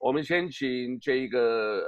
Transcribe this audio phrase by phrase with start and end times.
[0.00, 1.38] 我们先请这个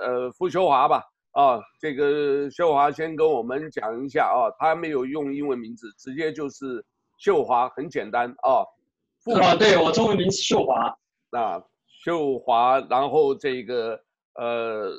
[0.00, 1.02] 呃傅秀华吧。
[1.32, 6.84] 啊，这个秀华先跟我们讲一下啊，他没有用英文名字，直接就是
[7.16, 8.60] 秀华，很简单啊。
[9.24, 10.94] 傅啊，对，我中文名是秀华。
[11.30, 11.62] 啊，
[12.04, 13.98] 秀华，然后这个
[14.34, 14.92] 呃，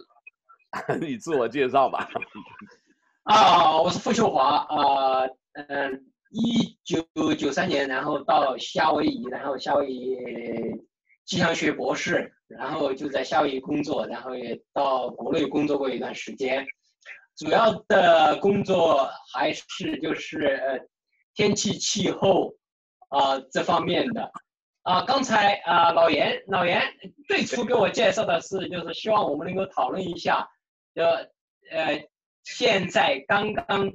[1.00, 2.10] 你自我介绍吧。
[3.30, 10.16] 啊，我是傅秀华啊，嗯，一九九三年，然后到夏威夷，然后夏威夷
[11.26, 12.32] 气象学博士。
[12.50, 16.64] 然后就在夏威夷工作，然后也到国内工作过一段时间，
[17.36, 20.80] 主要的工作还是就是呃
[21.34, 22.54] 天气气候
[23.10, 24.32] 啊、这方面的
[24.84, 26.80] 啊、刚才啊、老严老严
[27.28, 30.48] 最初给我介绍的是，就是希望我们能够讨论一下，
[30.94, 31.28] 呃
[31.72, 32.08] 呃
[32.44, 33.92] 现在刚刚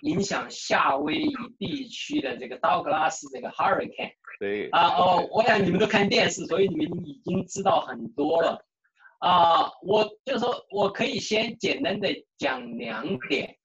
[0.00, 4.14] 影响夏威夷地区的这个道格拉斯这个 hurricane。
[4.38, 8.64] 对啊哦，我想你们都看电视，所以你们已经知道很多了。
[9.18, 13.56] 啊，我就说我可以先简单的讲两点。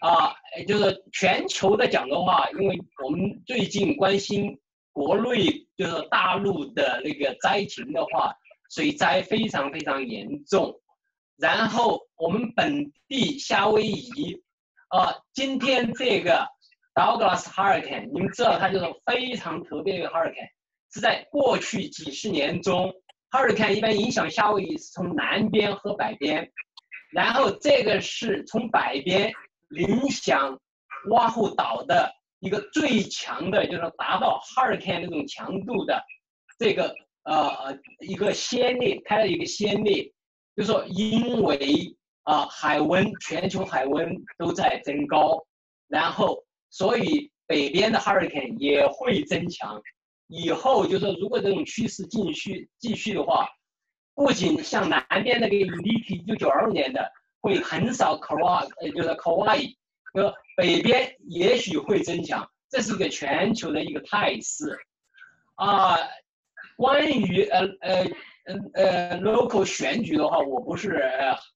[0.00, 0.34] 啊，
[0.66, 4.58] 就是全球的讲的话，因为我们最近关心
[4.92, 8.34] 国内就是大陆的那个灾情的话，
[8.70, 10.74] 水灾非常非常严重。
[11.36, 14.42] 然后我们本地夏威夷，
[14.88, 16.53] 啊，今天这个。
[16.94, 20.48] Douglas Hurricane，你们知道它就是非常特别的一个 Hurricane，
[20.92, 22.94] 是在过去几十年中
[23.32, 26.48] ，Hurricane 一般影响夏威夷是从南边和北边，
[27.10, 29.32] 然后这个是从北边
[29.70, 30.56] 影响
[31.10, 36.00] 瓦胡岛的一个最强的，就是达到 Hurricane 那种强度的
[36.60, 40.14] 这个呃一个先例，开了一个先例，
[40.54, 45.44] 就是说因为啊、海温全球海温都在增高，
[45.88, 46.43] 然后。
[46.76, 49.80] 所以北边的 hurricane 也会增强，
[50.26, 53.48] 以后就是如果这种趋势继续继续的话，
[54.12, 57.08] 不仅像南边那个 Iniki 一九九二年的
[57.40, 59.76] 会很少 Kauai，呃，就是 k a w a i
[60.14, 64.76] 呃，北边也许会增强，这是一个全球的一个态势。
[65.54, 65.96] 啊，
[66.76, 68.04] 关于呃呃
[68.46, 71.00] 呃呃 local 选举的话，我不是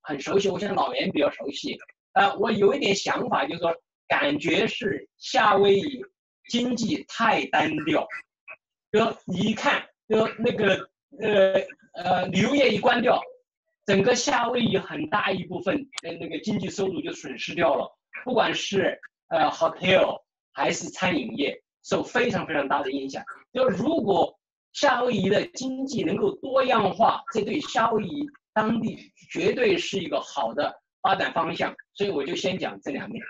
[0.01, 1.77] 很熟悉，我想老袁比较熟悉。
[2.13, 3.75] 呃，我有一点想法，就是说。
[4.09, 6.03] 感觉是夏威夷
[6.49, 8.09] 经济太单调，
[8.91, 10.89] 就你一看，就那个
[11.21, 11.61] 呃
[11.93, 13.21] 呃旅游业一关掉，
[13.85, 17.87] 整个夏威夷很大一部分的那个经济收入就损失掉了，
[18.25, 18.99] 不管是
[19.29, 20.19] 呃 hotel
[20.53, 23.23] 还是餐饮业，受非常非常大的影响。
[23.53, 24.35] 就如果
[24.73, 31.75] 夏威夷的经济能够多样化，这对夏威夷当地绝对是一个好的发展方向。
[31.95, 33.23] 所以我就先讲这两点。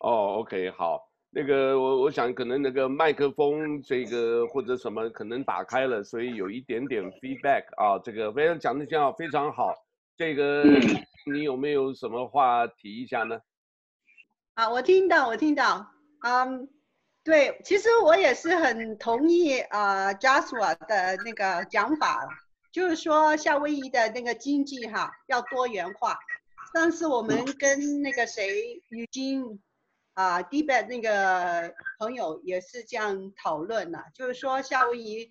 [0.00, 9.74] 哦，OK，好，那个我我想可能那个麦克风这个或者什么可能打开了，所以有一点点 feedback 啊，这个非常讲的这样非常好，
[10.16, 10.62] 这个
[11.26, 13.40] 你有没有什么话提一下呢？
[14.54, 15.90] 啊，我听到，我听到，
[16.22, 16.68] 嗯，
[17.24, 22.28] 对，其实我也是很同意啊，Joshua 的那个讲法，
[22.70, 26.16] 就是说夏威夷的那个经济哈要多元化，
[26.72, 29.60] 上次我们跟那个谁已经。
[30.18, 35.30] 啊，Debate 那个朋友也是这样讨论了，就是说夏威夷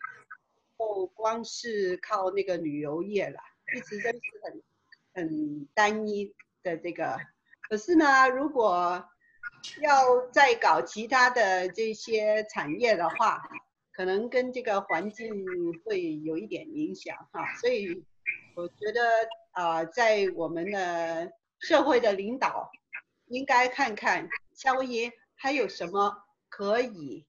[0.78, 3.38] 不光是靠那个旅游业了，
[3.75, 4.64] 一直都是很
[5.14, 6.34] 很单一
[6.64, 7.18] 的这个。
[7.68, 9.06] 可是呢，如果
[9.81, 13.44] 要再搞其他的这些产业的话，
[13.92, 15.30] 可能跟这个环境
[15.84, 17.54] 会有一点影响哈。
[17.56, 18.06] 所以
[18.56, 19.02] 我觉得
[19.52, 22.72] 啊，在我们的社会的领导
[23.25, 24.30] 应该看看。
[24.57, 26.18] 夏威夷还有什么
[26.50, 27.23] 可以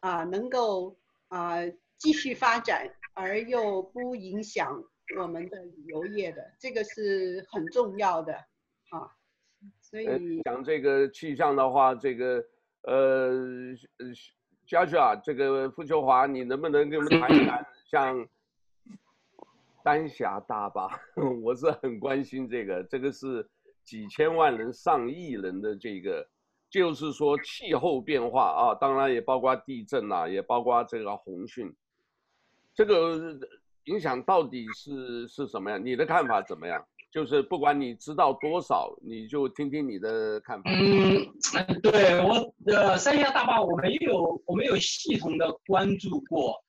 [0.00, 0.94] 啊，能够
[1.28, 1.66] 啊
[1.96, 4.84] 继续发展而又不影响
[5.18, 9.10] 我们的旅游业的，这个是很重要的啊。
[9.80, 12.44] 所以讲这个气象的话，这个
[12.82, 13.32] 呃
[14.66, 18.28] 嘉许啊，这个傅秋华，你能不能给我们谈一谈像
[19.82, 20.90] 丹霞大坝？
[21.42, 23.48] 我是很关心这个，这个是
[23.82, 26.28] 几千万人、上亿人的这个。
[26.76, 31.72] 就是说气候变化啊，当然也包括地震啊，也包括这个洪汛，
[32.74, 33.38] 这个
[33.84, 35.82] 影响到底是是什么样？
[35.82, 36.84] 你的看法怎么样？
[37.10, 40.70] 就是不管你知道多少，你就听听你的看法。
[40.70, 46.62] 嗯，对我呃，三峡大坝我没有我没有系统的关注过，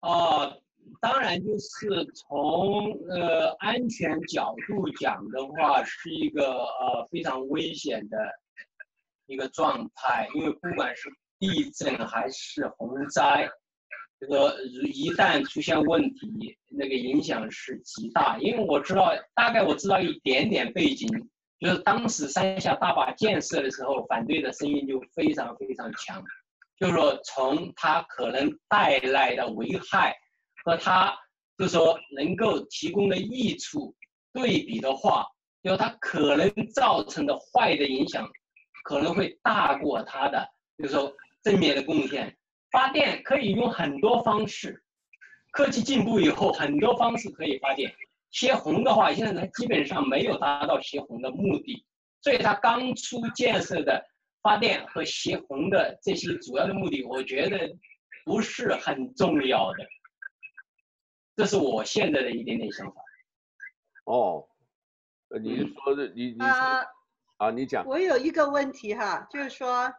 [0.00, 0.52] 啊、
[1.00, 8.18] 当然就是从呃安全角度讲的话，是一个呃非常危险的。
[9.26, 13.48] 一个状态，因为不管是地震还是洪灾，
[14.20, 18.38] 这个一旦出现问题，那个影响是极大。
[18.38, 21.08] 因为我知道，大概我知道一点点背景，
[21.58, 26.22] 就是当时三峡大坝建设的时候，反对的声音就非常非常强。
[26.78, 30.14] 就是说，从它可能带来的危害
[30.64, 31.16] 和它
[31.56, 33.94] 就是说能够提供的益处
[34.32, 35.24] 对比的话，
[35.62, 38.28] 就它可能造成的坏的影响
[38.84, 40.48] 可能会大过它的，
[40.78, 42.36] 就是说正面的贡献。
[42.70, 44.84] 发电可以用很多方式，
[45.52, 47.92] 科技进步以后，很多方式可以发电。
[48.30, 51.86] 协洪的话，现在它基本上没有达到协洪的目的，
[52.20, 54.04] 所以它刚出建设的
[54.42, 57.72] 发电和协洪的这些主要的目的，我觉得
[58.24, 59.86] 不是很重要的。
[61.36, 63.00] 这是我现在的一点点想法。
[64.06, 64.44] 哦，
[65.40, 66.86] 你说的，你你说
[67.36, 67.84] 啊，你讲。
[67.86, 69.92] 我有一个问题哈，就是说。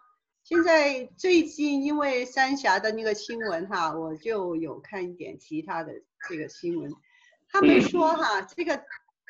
[0.48, 5.92] 现在最近因为三峡的那个新闻哈，我就有看一点其他的
[6.30, 6.94] 这个新闻，
[7.50, 8.84] 他们说哈，这个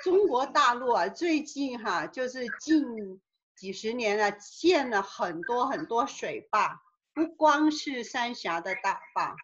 [0.03, 3.21] 中国大陆啊，最近哈就是近
[3.55, 6.81] 几十年啊建了很多很多水坝，
[7.13, 9.37] 不光是三峡的大坝，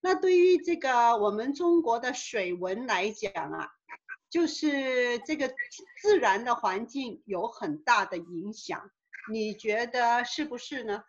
[0.00, 3.70] 那对于这个我们中国的水文来讲啊，
[4.32, 5.54] 就是这个
[6.00, 8.90] 自然的环境有很大的影响，
[9.30, 11.04] 你觉得是不是呢？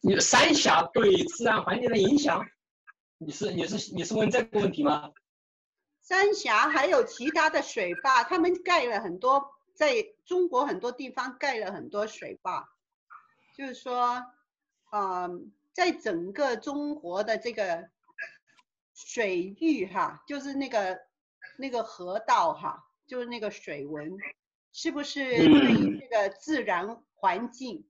[0.00, 2.46] 你的三峡对自然环境的影响，
[3.18, 5.10] 你是你是你是问这个问题吗？
[6.00, 12.68] 三峡还有其他的水坝，他们盖了很多，在中国很多地方盖了很多水坝，
[13.56, 14.24] 就是说，
[14.92, 17.90] 嗯，在整个中国的这个
[18.94, 21.09] 水域哈，就是那个
[21.60, 24.10] 那个河道哈，就是那个水文，
[24.72, 27.84] 是不是对于这个自然环境？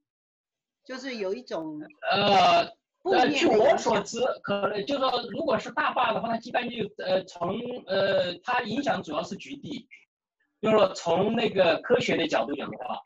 [0.84, 1.80] 就是有一种
[2.10, 2.64] 呃
[3.02, 9.86] 呃，据我所知，可能就是说，如果是大坝的话，它一般就呃从呃它影响主要是局地，
[10.60, 12.98] 就是说从那个科学的角度讲的话，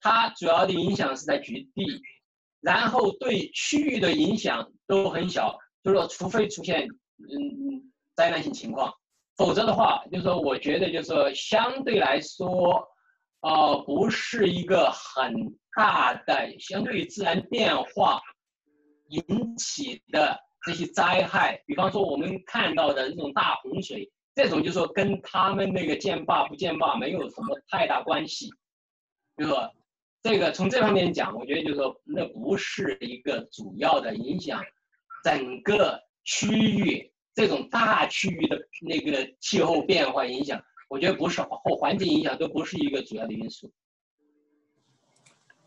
[0.00, 2.02] 它主要的影响是在局地，
[2.60, 6.86] 然后对区域的影响都很小，就是说除非出现
[7.18, 8.92] 嗯灾难性情况，
[9.36, 12.86] 否则的话，就是说我觉得就是说相对来说，
[13.40, 15.54] 呃不是一个很。
[15.74, 18.20] 大的相对于自然变化
[19.08, 28.50] 引起的这些灾害，比方说我们看到的这种大洪水，这种就是说跟他们那个建坝不建坝没有什么太大关系。
[29.38, 29.72] 就是说，
[30.22, 34.62] 这个从这方面讲，我觉得就是说那不是一个主要的影响
[35.24, 43.72] 整个区域这种大区域的那个气候变化影响，我觉得不是或环境影响都不是一个主要的因素。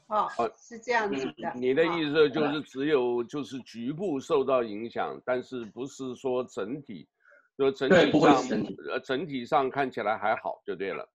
[0.07, 1.51] 哦，是这样子的。
[1.55, 7.07] 你的意思就是只有就是局部受到影响，但是不是说整体，
[7.57, 8.43] 就整体上
[8.91, 11.09] 呃整体上看起来还好就对了。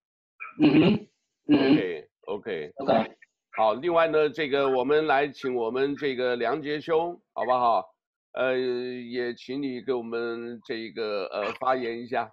[0.61, 1.07] 嗯
[1.47, 1.57] 嗯。
[1.73, 3.17] OK OK OK。
[3.53, 7.95] 好，另外呢，这个我们来请我们这个梁杰兄，好不好？
[8.33, 12.29] 呃，也请你给我们这一个呃发言一下。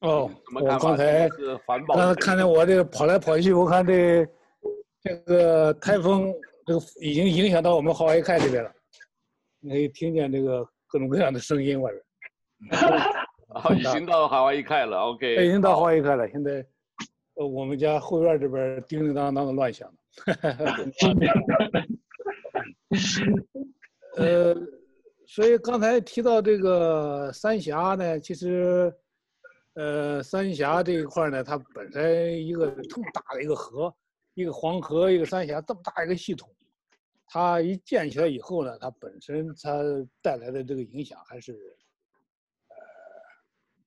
[0.00, 1.28] 哦，我刚才
[1.86, 4.26] 刚才看见我这个跑来跑去，我看这。
[5.06, 6.32] 这个台风，
[6.64, 8.72] 这个已经影响到我们华外开这边了，
[9.60, 12.02] 你可以听见这个各种各样的声音外边。
[13.78, 15.46] 已经到华外开了，OK。
[15.46, 16.64] 已经到华外开了，现在，
[17.34, 19.92] 呃，我们家后院这边叮叮当当的乱响。
[24.22, 24.54] 呃，
[25.26, 28.94] 所以刚才提到这个三峡呢，其实，
[29.74, 33.94] 呃，三峡这一块呢，它本身一个这么大的一个河。
[34.36, 36.52] 一个黄河，一个三峡，这么大一个系统，
[37.28, 39.78] 它一建起来以后呢，它本身它
[40.20, 41.52] 带来的这个影响还是，
[42.66, 42.76] 呃，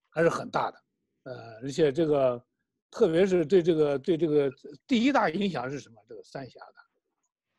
[0.09, 0.77] 还是很大的，
[1.23, 2.41] 呃，而且这个，
[2.89, 4.49] 特别是对这个对这个
[4.87, 6.01] 第一大影响是什么？
[6.07, 6.75] 这个三峡的，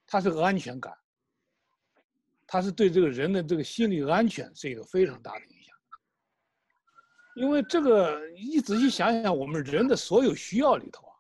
[0.06, 0.96] 它是个安全感，
[2.50, 5.76] 它是对这个人的这个心理安全是一个非常大的影响，
[7.36, 11.12] 因为这个你仔细想想，我们人的所有需要里头啊。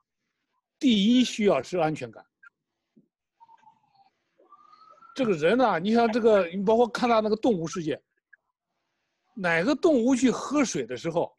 [0.78, 2.24] 第一需要是安全感。
[5.14, 8.00] 这个人呢，你像这个，你包括看到那个动物世界，
[9.34, 11.36] 哪个动物去喝水的时候，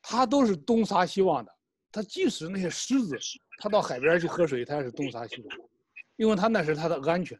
[0.00, 1.52] 它都是东撒西望的。
[1.90, 3.18] 它即使那些狮子，
[3.58, 5.58] 它到海边去喝水，它也是东撒西望，
[6.16, 7.36] 因为它那是它的安全。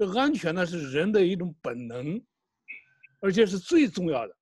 [0.00, 2.18] 这安全呢，是人的一种本能，
[3.20, 4.34] 而且是最重要的。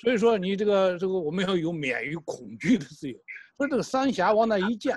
[0.00, 3.18] 所以说，你这个这个，我们要有免于恐惧的自由。
[3.56, 4.96] 说这个三峡往那一建，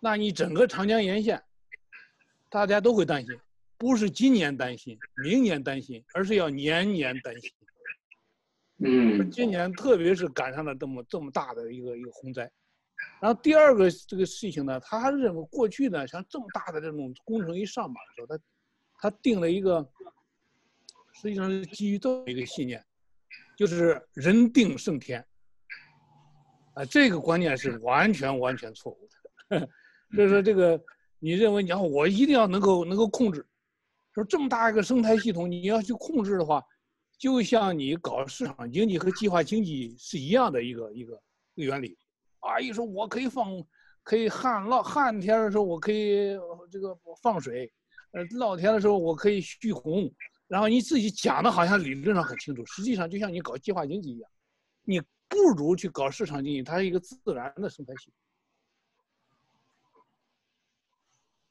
[0.00, 1.38] 那你整个长江沿线，
[2.48, 3.38] 大家都会担心，
[3.76, 7.52] 不是今年担心，明年担心，而是要年年担心。
[8.82, 12.50] 嗯，今年特别是赶上了这么这么大的一个一个洪灾。
[13.20, 18.42] 然后第二个这个事情呢，他认为过去呢，像这么大的这种工程一上马的时候，他
[18.98, 19.88] 他定了一个，
[21.14, 22.84] 实际上是基于这么一个信念，
[23.56, 25.24] 就是人定胜天。
[26.74, 29.08] 啊，这个观念是完全完全错误
[29.50, 29.68] 的。
[30.16, 30.80] 就是说，这个
[31.18, 33.46] 你认为你要我一定要能够能够控制，
[34.14, 36.62] 说这么大一个生态系统，你要去控制的话，
[37.18, 41.22] 就像你搞市场经济和计划经济是一样的一个一个
[41.54, 41.98] 一个原理。
[42.40, 43.60] 啊，一说我可以放，
[44.04, 46.38] 可以旱涝旱天的时候我可以
[46.70, 47.70] 这个放水，
[48.12, 50.10] 呃，涝天的时候我可以蓄洪，
[50.46, 54.30] 然后你自己讲的好像理论上很清楚，实际上就像你搞计划经济一样，
[54.84, 55.00] 你。
[55.30, 58.14] 不如去搞市场经济，它是一个自然的生态系统。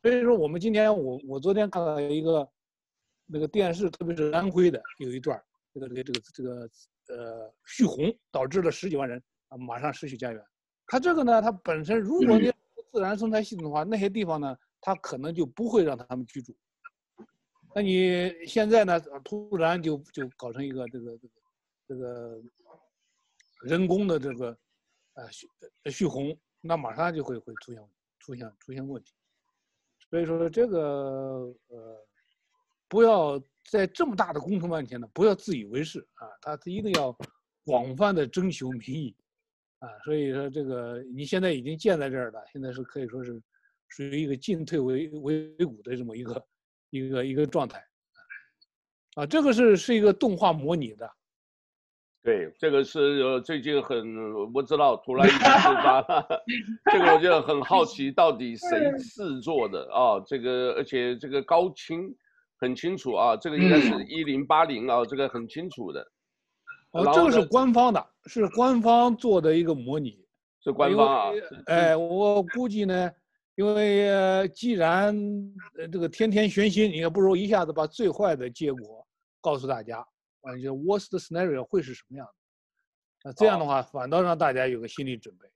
[0.02, 2.50] 所以说，我们今天我我昨天看到一个
[3.28, 5.40] 那个电视，特别是安徽的有一段，
[5.76, 6.70] 这个这个这个这个
[7.10, 10.44] 呃蓄洪导致了十几万人啊马上失去家园。
[10.88, 12.52] 它这个呢，它本身如果你
[12.92, 16.56] 自然生态系统的话，那些地方呢，它可能就不会让他们居住。
[17.75, 21.34] 那你现在呢，突然就就搞成一个这个这个
[21.89, 22.41] 这个。
[23.63, 24.56] 人工的这个，
[25.15, 25.50] 呃，蓄
[25.86, 27.84] 蓄洪，那马上就会会出现
[28.20, 29.15] 出现出现问题。
[30.12, 32.06] 所以说这个呃，
[32.88, 37.17] 不要在这么大的工程面前呢，不要自以为是啊，他一定要
[37.65, 39.15] 广泛的征求民意
[39.79, 39.89] 啊。
[40.06, 43.41] 所以说这个你现在已经建在这儿了，现在是可以说是
[43.89, 46.46] 属于一个进退维维谷的这么一个
[46.89, 47.84] 一个一个状态
[49.15, 49.25] 啊。
[49.25, 51.10] 这个是是一个动画模拟的。
[52.24, 56.27] 对，这个是呃最近很我不知道，突然一下触发了，
[56.91, 60.20] 这个我就很好奇，到底谁 制作的啊？
[60.27, 62.13] 这个而且这个高清
[62.58, 66.06] 很清楚啊，这个应该是一零八零啊，这个很清楚的。
[66.91, 70.20] 哦，这个是官方的，是官方做的一个模拟，
[70.62, 71.32] 是官方啊。
[71.67, 73.10] 哎，我估计呢，
[73.58, 75.16] 因为既然
[75.92, 79.06] 这个天天悬心，你也不如一下子把最坏的结果
[79.42, 79.98] 告诉大家。
[80.42, 82.34] 啊，就 worst scenario 会是什么样的？
[83.26, 85.50] 那这样的话，反倒让大家有个心理准备。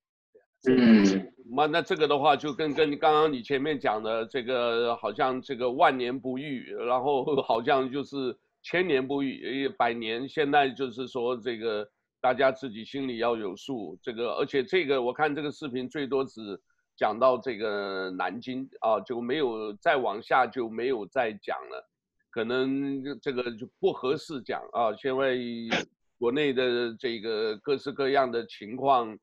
[0.69, 10.27] 嗯，那那这个的话，就跟跟刚刚你前面讲的这个，好像这个万年不遇，然后 好像就是千年不遇，百年。
[10.27, 11.87] 现在就是说这个
[12.19, 13.97] 大家自己心里要有数。
[14.01, 16.59] 这个，而且这个我看这个视频最多只
[17.01, 21.89] 讲到这个南京啊，就没有再往下就没有再讲了。
[22.29, 25.67] 可能这个就不合适讲啊，因为
[26.19, 29.17] 国内的这个各式各样的情况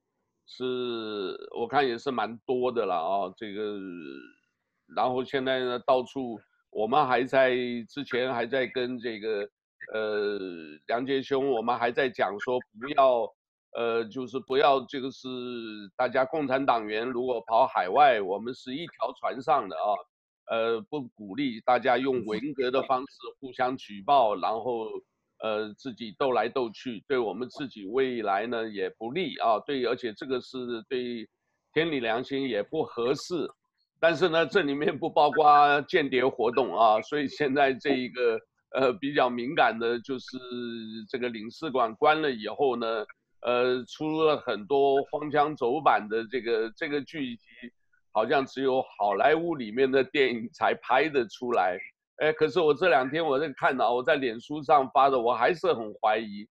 [0.44, 3.32] 是，我看也是蛮多的了啊。
[3.36, 3.78] 这个，
[4.96, 6.36] 然后现在呢，到处
[6.70, 7.54] 我们还在
[7.88, 9.48] 之前还在跟这个
[9.94, 10.36] 呃
[10.88, 13.32] 梁杰兄，我们还在讲说不要
[13.76, 15.28] 呃，就是不要这个是
[15.96, 19.94] 大家共产党员如果跑海外，我们是一条船上的啊。
[20.50, 23.06] 呃，不鼓励大家用文革的方式
[23.38, 24.86] 互相举报，然后
[25.42, 29.60] 呃自己斗来斗去，对我们自己未来呢也不利啊。
[29.66, 30.56] 对，而且这个是
[30.88, 31.28] 对
[31.74, 33.46] 天理良心也不合适。
[34.00, 40.38] 但是呢，这里面不包括间谍活动啊，所以现在这一个呃比较敏感的就是
[41.10, 43.04] 这个领事馆关了以后呢，
[43.42, 47.44] 呃出了很多荒腔走板的这个这个剧集。
[48.10, 51.78] 好像只有好莱坞里面的电影才拍得出来，
[52.16, 56.44] 哎，可是我这两天我在看到，我在脸书上发的，我还是很怀疑。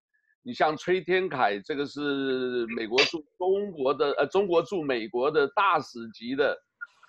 [0.44, 6.58] 你像崔天凯，这个是美国驻中国的，呃，中国驻美国的大使级的，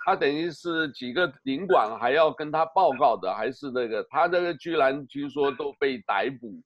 [0.05, 6.61] 他等于是几个领馆还要跟他报告的，还是那个，他这个居然据说都被逮捕，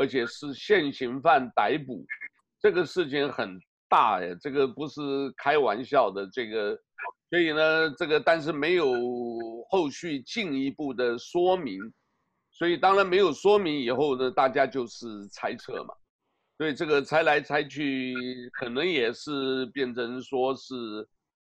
[0.00, 2.06] 而且是现行犯逮捕，
[2.64, 5.02] 这个事情很大哎，这个不是
[5.36, 6.74] 开玩笑的，这个。
[7.28, 8.86] 所以呢，这个但是没有
[9.68, 11.78] 后续进一步的说明，
[12.50, 15.92] 所以当然没有说明以后呢，大家就是猜测嘛。
[16.56, 20.74] 所以这个猜来猜去，可能也是变成说是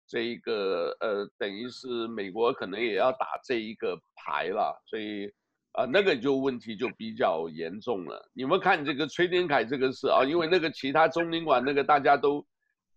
[0.05, 4.77] 这一个呃，等于是美国可能也要打这一个牌了。
[4.85, 5.31] 所以
[5.77, 8.29] 啊、那个就问题就比较严重了。
[8.33, 12.45] 你们看这个崔天凯这个事啊，因为那个其他中领馆那个大家都。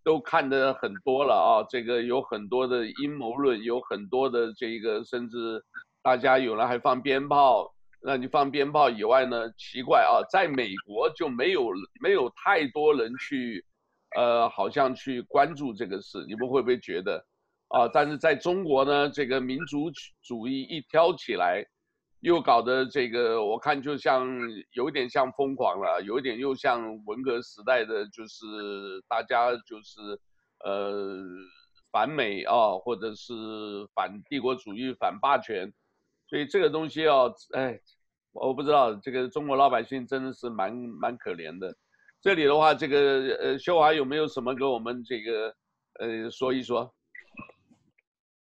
[0.01, 5.61] 都看的很多了啊，这个有很多的阴谋论，有很多的这个，甚至
[6.01, 7.69] 大家有人还放鞭炮。
[8.01, 9.51] 那你放鞭炮以外呢？
[9.57, 11.69] 奇怪啊，在美国就没有
[12.01, 13.63] 没有太多人去，
[14.15, 16.25] 呃，好像去关注这个事。
[16.25, 17.23] 你们会不会觉得
[17.67, 17.87] 啊？
[17.89, 19.91] 但是在中国呢，这个民族
[20.23, 21.61] 主义一挑起来，
[22.21, 24.27] 又搞得这个，我看就像
[24.73, 28.45] 有点像疯狂了，有点又像文革时代的，就是
[29.07, 30.01] 大家就是
[30.65, 31.23] 呃
[31.91, 33.33] 反美啊，或者是
[33.95, 35.71] 反帝国主义、反霸权，
[36.27, 37.15] 所以这个东西啊，
[37.53, 37.79] 哎，
[38.33, 41.73] 我不知道这个中国老百姓真的是蛮蛮可怜的。
[42.21, 45.55] 这里的话，这个呃，秀华有没有什么跟我们这个
[45.99, 46.93] 呃说一说？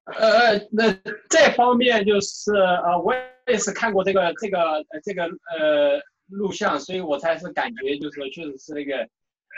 [0.06, 0.92] 呃，那
[1.30, 3.14] 这方面就是呃，我
[3.48, 8.98] 也是看过这个这个呃这个呃录像，所以我才是感觉就是说确实是那个，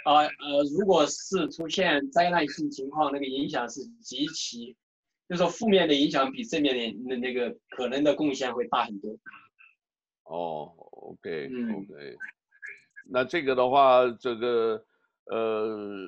[0.06, 4.76] 啊呃，呃，如果是出现灾难性情况，那个影响是极其，
[5.28, 9.18] 就是说负面的影响比正面的那那个可能的贡献会大很多。
[10.26, 12.18] 哦，OK，OK，嗯，
[13.10, 14.86] 那这个的话，这个
[15.26, 16.08] 呃，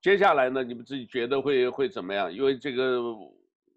[0.00, 2.32] 接下来呢，你们自己觉得会会怎么样？
[2.32, 3.00] 因为这个。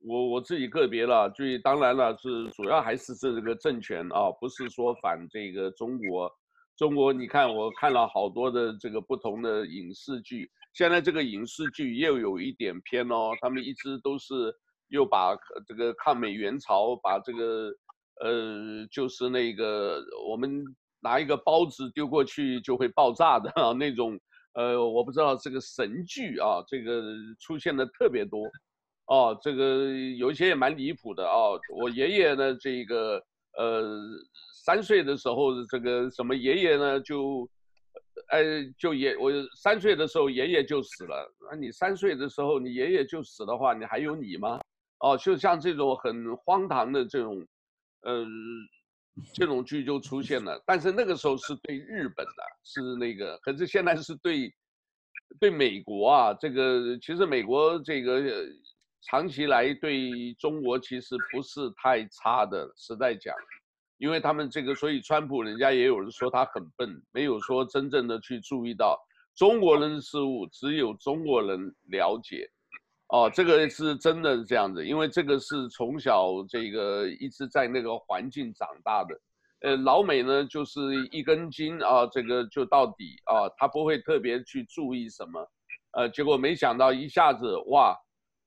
[0.07, 6.31] 我我自己个别了，所以当然了，是主要还是这个政权啊，不是说反这个中国。
[6.77, 14.53] 中国，你看我看了好多的这个不同的影视剧，现在这个影视剧又有一点偏哦，他们一直都是
[14.89, 15.35] 又把
[15.65, 17.71] 这个抗美援朝，把这个
[18.21, 20.63] 呃，就是那个我们
[20.99, 24.19] 拿一个包子丢过去就会爆炸的那种，
[24.53, 27.01] 呃，我不知道这个神剧啊，这个
[27.39, 28.39] 出现的特别多。
[29.07, 31.59] 哦，这个有一些也蛮离谱的哦。
[31.75, 33.23] 我爷爷呢，这个
[33.55, 34.01] 呃
[34.63, 37.47] 三岁的时候，这个什么爷爷呢就，
[38.29, 38.41] 哎
[38.79, 41.31] 就爷我三岁的时候爷爷就死了。
[41.51, 44.59] 那你三岁的时候你爷爷就死的话，你还有你吗？
[45.01, 47.45] 哦，就像这种很荒唐的这种，
[48.01, 48.25] 呃，
[49.35, 50.59] 这种剧就出现了。
[50.65, 54.51] 但是那个时候是对日本的，是那个，可是现在是对
[55.39, 56.33] 对美国啊。
[56.33, 58.23] 这个其实美国这个。
[59.07, 63.35] 长期来对中国其实不是太差的，实在讲，
[63.99, 68.99] 因为他们这个，所以川普人家也有人说他很笨，没有说真正的去注意到
[69.35, 72.49] 中国人的事物，只有中国人了解，
[73.09, 79.21] 哦，这个是真的是这样子，因为这个是从小这个一直在那个环境长大的，
[79.59, 80.79] 呃，老美呢就是
[81.11, 85.47] 一根筋啊，这个就到底啊，他不会特别去注意什么，
[85.91, 87.95] 呃，结果没想到一下子哇。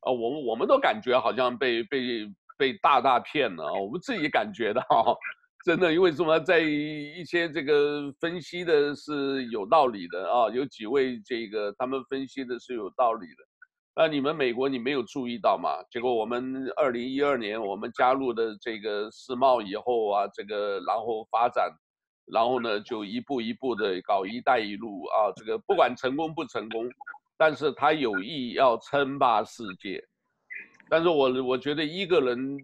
[0.01, 3.73] 啊，我们我们都感觉好像被被被大大骗了！
[3.75, 4.83] 我们自己感觉到，
[5.65, 13.45] 真的，因为什么，在一些这个分析的是有道理的啊，有几位这个他们分析的是有道理的。
[13.97, 15.71] 那你们美国你没有注意到吗？
[15.91, 21.69] 结果我们二零一二年我们加入的这个世贸以后啊，这个然后发展，
[22.33, 26.89] 然后呢就一步一步的搞“一带一路”啊，这个不管成功不成功。
[27.38, 30.05] 但是他有意要称霸世界，
[30.88, 32.59] 但是我我觉得一个人，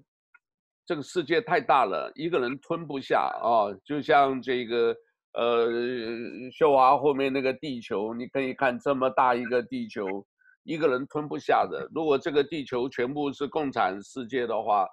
[0.84, 3.70] 这个世界太大了，一个人吞不下啊。
[3.84, 4.92] 就像这个
[5.34, 5.68] 呃，
[6.52, 10.26] 秀华后面那个地球，你可以看这么大一个地球，
[10.64, 11.88] 一个人吞不下的。
[11.94, 14.88] 如果这个地球全部是共产世界的话，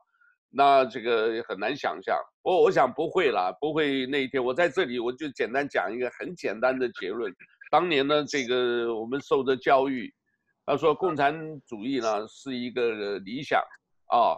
[0.51, 2.15] 那这个很难想象。
[2.43, 4.43] 我我想不会啦，不会那一天。
[4.43, 7.33] 我在这里我就简单讲一个很简单的结论。
[7.71, 10.13] 当年呢，这个我们受的教育，
[10.65, 13.61] 他说共产主义呢是一个理想
[14.07, 14.35] 啊，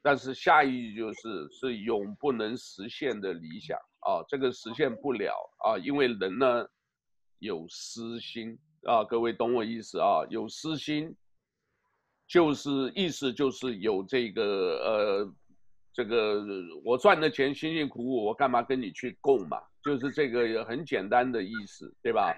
[0.00, 6.64] 但是下一句就是是永不能实现的理想啊，这个实现不了啊，因为人呢
[7.40, 10.24] 有私心啊，各位懂我意思啊？
[10.30, 11.12] 有私心，
[12.28, 15.34] 就是意思就是有这个呃，
[15.92, 16.40] 这个
[16.84, 19.60] 我赚的钱辛辛苦苦，我干嘛跟你去共嘛？
[19.82, 22.32] 就是这个很简单的意思，对吧？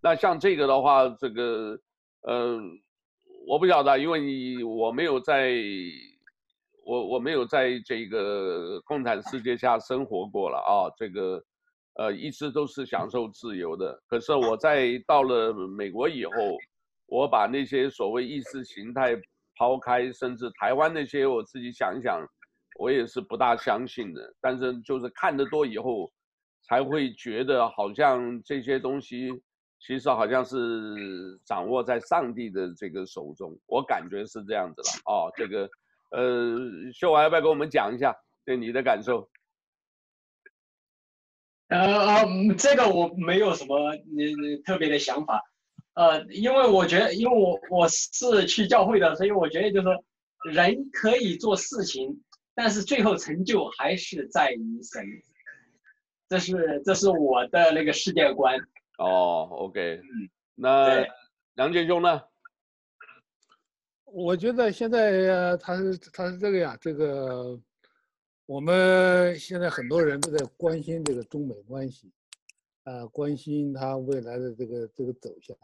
[0.00, 1.76] 那像这个的话，这个，
[2.22, 2.56] 呃，
[3.48, 5.52] 我不晓得，因为你我没有在，
[6.84, 11.42] 我我没有在这个共产世界下生活过了啊，这个，
[11.94, 14.00] 呃，一直都是享受自由的。
[14.06, 16.32] 可是我在到了美国以后，
[17.06, 19.20] 我把那些所谓意识形态
[19.56, 22.24] 抛开，甚至台湾那些，我自己想一想，
[22.78, 24.32] 我也是不大相信的。
[24.40, 26.08] 但是就是看得多以后，
[26.62, 29.32] 才会觉得好像这些东西。
[29.80, 35.32] 其实好像是掌握在上帝的这个手中，我感觉是这样子了哦。
[35.36, 35.70] 这个，
[36.10, 36.58] 呃，
[36.92, 38.14] 秀华要不要跟我们讲一下
[38.44, 39.30] 对你的感受？
[41.68, 43.96] 呃呃，这个我没有什么呃
[44.64, 45.42] 特别的想法，
[45.94, 50.04] 呃，因为我觉得，因为我我是去教会的，所以我觉得就是说，
[50.50, 52.20] 人可以做事情，
[52.54, 55.04] 但是最后成就还是在于神，
[56.28, 58.58] 这是这是我的那个世界观。
[58.98, 60.00] 哦，OK，
[60.54, 61.06] 那
[61.54, 62.20] 梁杰兄呢？
[64.04, 67.58] 我觉得现在他是他是这个呀，这个
[68.46, 72.10] 我们现在很多人都在关心这个中美关系，
[72.84, 75.56] 啊，关心他未来的这个这个走向。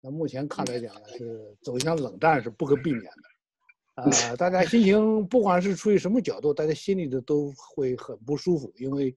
[0.00, 9.14] 那目前看来讲呢，是走向冷战是不可避免的，啊，大家心情不管是出于什么角度，大家心里的都会很不舒服，因为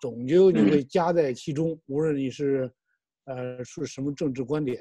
[0.00, 2.68] 终究你会夹在其中，无论你是，
[3.24, 4.80] 呃，是什么政治观点，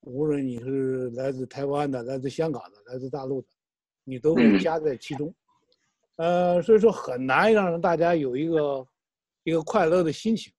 [0.00, 3.48] 无论你是来自台湾的、来自香港的、来自大陆的，
[4.04, 5.34] 你都会夹在其中。
[6.16, 8.86] 呃，所以说很难让大家有一个
[9.42, 10.52] 一个快乐的心情。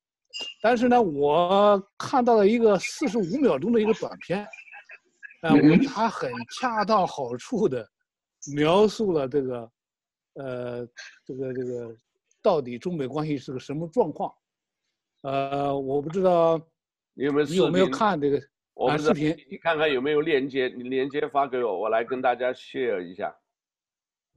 [0.62, 4.46] 但是呢，我看到了一个四十五秒钟的一个短片，
[5.44, 5.52] 呃，
[5.88, 7.90] 它很恰到好处的
[8.54, 9.72] 描述了这个，
[10.34, 10.88] 呃，
[11.24, 11.96] 这个这个
[12.42, 14.34] 到底中美关系是个什么状况。
[15.22, 16.60] 呃，我不知道
[17.18, 18.42] 你有没有你有没有看这个
[18.74, 19.36] 我们视频？
[19.50, 23.34] 你看看有没有链接，你链接发给我，我来跟大家 share 一下。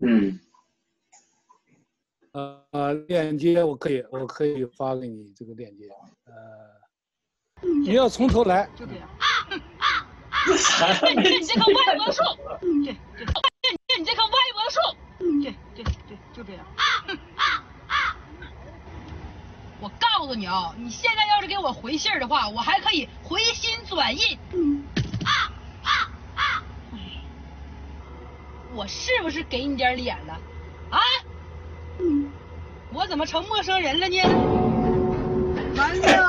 [0.01, 0.39] 嗯。
[2.33, 5.89] 呃呃，链接我可以，我可以发给你这个链接。
[6.27, 6.33] 呃，
[7.81, 8.69] 你要从头来。
[8.77, 9.09] 就这样。
[10.47, 12.23] 你这棵歪脖树。
[12.61, 14.79] 对对，你这棵歪脖树。
[15.43, 16.65] 对对对，就这样。
[19.81, 24.39] 我告诉你啊，你现在要是给我回信儿的话，我还可以回心转意。
[25.25, 25.53] 啊
[25.85, 25.91] 啊
[26.35, 26.63] 啊
[28.75, 30.35] 我是不是给你点脸了？
[30.91, 30.99] 啊？
[32.93, 34.21] 我怎么成陌生人了呢？
[35.77, 36.28] 完了，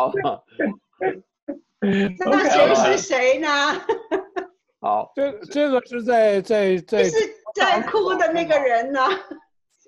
[0.00, 0.44] 好， 好，好。
[1.82, 3.48] 那谁是谁呢？
[4.80, 7.16] 好，这这个是在在在，是
[7.54, 9.00] 在哭的那个人呢？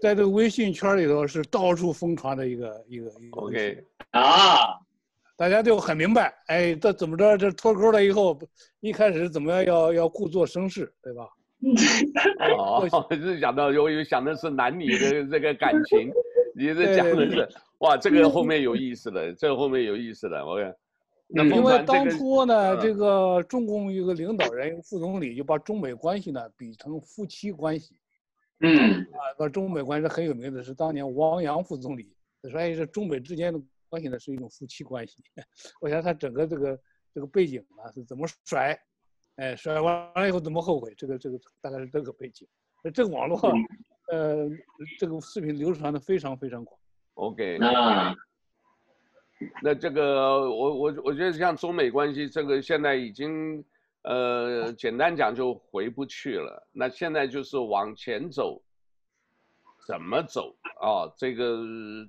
[0.03, 3.40] 在这个微信圈里头是到处疯传的一个一个一个。
[3.40, 4.79] OK 啊，
[5.35, 7.38] 大家就很明白，哎，这怎么着？
[7.38, 8.38] 这脱钩了以后，
[8.81, 11.27] 一开始怎么样要要故作声势，对吧？
[12.59, 16.12] 哦， 是想到由于想的是男女的这个感情，
[16.55, 17.48] 你这讲的是
[17.83, 20.75] 哇，这个后面有意思了，这个后面有意思了，我看。
[21.35, 27.97] 因为当初呢，这个中共一个领导人、副总理就把中美关系呢比成夫妻关系。
[28.61, 32.14] 嗯，啊，把中美关系很有名的是当年汪洋副总理
[32.49, 35.16] 说，哎，这中美之间的关系呢是一种夫妻关系。
[35.81, 36.79] 我想他整个这个
[37.12, 38.79] 这个背景呢是怎么甩，
[39.37, 42.47] 哎，甩完了以后怎么后悔，这个这个大概是这个背景。
[42.92, 43.40] 这个网络，
[44.12, 44.49] 呃，
[44.99, 46.79] 这个视频流传的非常非常广。
[47.14, 47.59] OK。
[47.59, 48.14] 那。
[49.61, 53.64] 那这个我我我觉得像中美关系这个现在已经，
[54.03, 56.64] 呃，简单讲就回不去了。
[56.70, 58.62] 那现在就是往前走，
[59.85, 61.11] 怎么走啊？
[61.16, 61.59] 这个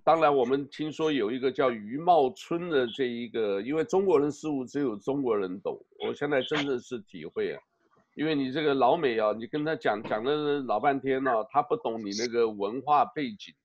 [0.04, 5.76] 当然我们听说有一个叫余茂春的这一个，因为中国人事务只有中国人懂。
[6.06, 7.60] 我现在真的是体会啊，
[8.14, 13.56] 因为你这个老美啊，你跟他讲讲了老半天呢，啊，他不懂你那个文化背景。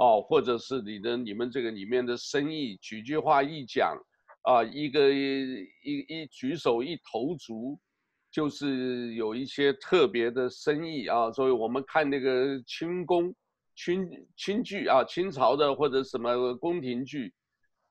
[0.00, 3.94] 哦，或者是你的你们这个里面的生意，几句话一讲，
[4.44, 5.66] 啊，一个一
[6.08, 7.78] 一举手一投足，
[8.30, 11.30] 就是有一些特别的生意啊。
[11.30, 13.34] 所以我们看那个清宫、
[13.76, 14.08] 清
[14.38, 17.34] 清剧啊，清朝的或者什么宫廷剧，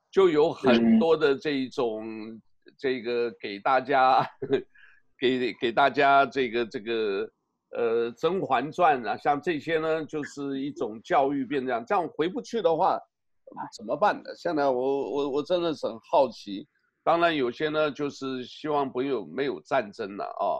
[0.09, 2.41] 就有很多的这一种
[2.75, 4.27] 这个给大家，
[5.19, 7.31] 给给大家这个这个。
[7.71, 12.99] 呃，《甄嬛传》啊，像这些呢，就是一种教育变这样，这样回不去的话，
[13.77, 14.31] 怎么办呢？
[14.35, 16.67] 现在我我我真的是很好奇。
[17.03, 20.57] 当然，有些呢，就是希望不有没有战争了啊，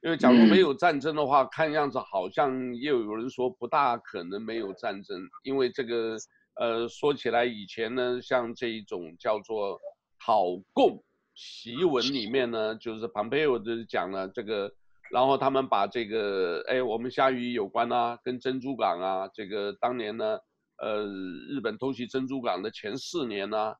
[0.00, 6.16] 因为假如没有战争的话，看样子好像又有人说不大可能没有战争，因为这个
[6.54, 9.80] 呃，说起来以前呢，像这一种叫做
[10.24, 11.02] 讨共
[11.36, 14.72] 檄文里面呢，就是庞培欧就是讲了这个。
[15.10, 20.38] 然后他们把这个，哎，我们虾夷有关啊，跟珍珠港啊，这个当年呢，
[20.78, 21.06] 呃，
[21.48, 23.74] 日本偷袭珍珠港的前四年呢，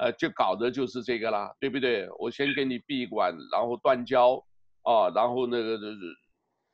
[0.00, 2.08] 呃，就搞的就是这个啦，对不对？
[2.18, 4.44] 我先给你闭馆，然后断交，
[4.82, 5.78] 啊，然后那个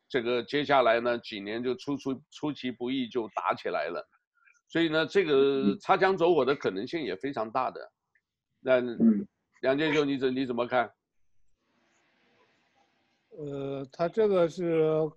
[0.09, 4.07] 这个接下来呢几年就出出出其不意就打起来了，
[4.69, 7.81] 所以呢，这个擦枪走火的可能性也非常大的。
[8.61, 8.81] 那
[9.63, 10.91] 梁建秀，你怎你怎么看？
[13.39, 15.11] 呃，他这个是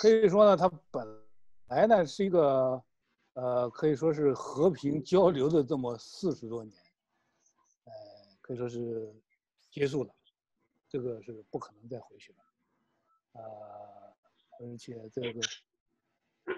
[0.00, 1.06] 可以说呢，他本
[1.68, 2.82] 来呢是一个，
[3.34, 6.76] 呃，可以说是和平交流的这么四十多年，
[7.84, 7.92] 呃，
[8.40, 9.14] 可以说是
[9.70, 10.12] 结束了。
[10.88, 12.38] 这个是不可能再回去了。
[13.32, 13.42] 呃，
[14.60, 15.40] 而且这个，
[16.46, 16.54] 呃，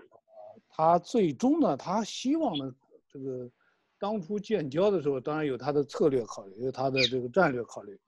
[0.68, 2.74] 他最终呢，他希望呢，
[3.08, 3.50] 这个
[3.98, 7.98] 当初建交的时候，当然有他的策略考虑，有他的这个战略考虑，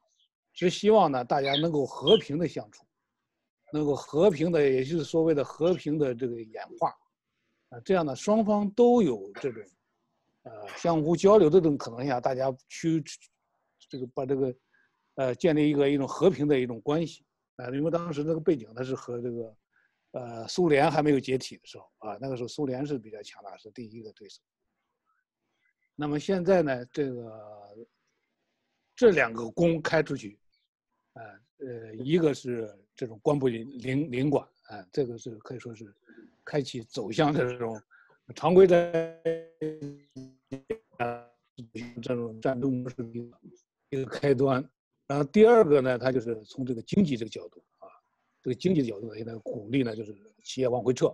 [0.67, 2.85] 是希望呢大家能够和平的相处，
[3.73, 6.91] 能够和平的，也就是所谓的和平的这个演化，
[7.69, 9.63] 啊，这样呢双方都有这种，
[10.43, 13.03] 呃，相互交流的这种可能下，大家去
[13.89, 14.55] 这个把这个，
[15.15, 17.25] 呃，建立一个一种和平的一种关系。
[17.57, 19.57] 啊，因为当时那个背景，它是和这个，
[20.13, 24.41] 呃，苏联还没有解体的时候啊，那个时候苏联是比较强大，是第一个对手。
[25.97, 27.89] 那么现在呢，这个
[28.95, 30.39] 这两个弓开出去，
[31.19, 35.93] 啊，呃，一个是这种官部领领领馆啊，这个是可以说是
[36.45, 37.81] 开启走向这种
[38.37, 38.93] 常规的
[42.01, 43.05] 这种战斗模式的
[43.91, 44.65] 一个开端。
[45.09, 47.89] 然后第二个呢，它就是从这个经济这个角度啊，
[48.43, 51.09] 这个经济的角度现在鼓励呢，就是企业往回撤，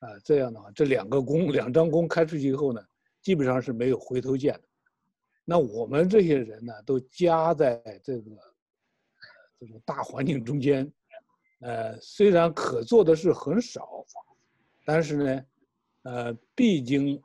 [0.00, 2.82] 啊，这样的话，这两个工两张工开出去以后呢，
[3.22, 4.62] 基本上是没有回头箭的。
[5.44, 8.30] 那我们这些人呢，都夹在这个
[9.58, 10.90] 这种大环境中间，
[11.60, 14.04] 呃，虽然可做的事很少，
[14.84, 15.44] 但是呢，
[16.02, 17.22] 呃，毕竟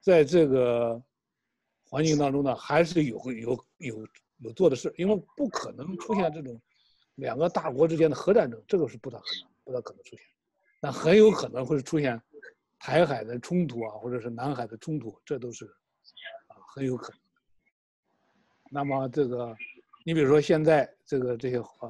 [0.00, 1.02] 在这个
[1.84, 4.08] 环境当中呢，还是有有有。
[4.42, 6.58] 有做的事，因为不可能出现这种
[7.16, 10.24] 两个大国之间的核战争，这个是不大可能，不大可能出现。
[10.80, 12.18] 那很有可能会出现
[12.78, 15.66] 台海的冲突啊，或者是南海的冲突，这都是
[16.46, 17.20] 啊很有可能。
[18.70, 19.54] 那么这个，
[20.06, 21.88] 你比如说现在这个这些啊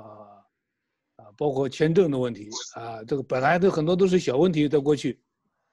[1.17, 5.21] 啊，包括签证的问题啊，这个本来都很多都是小问题，在过去，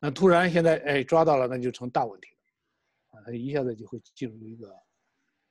[0.01, 4.67] 那突然现在哎抓到了，那就成大问题了，啊，它一下子就会进入一个。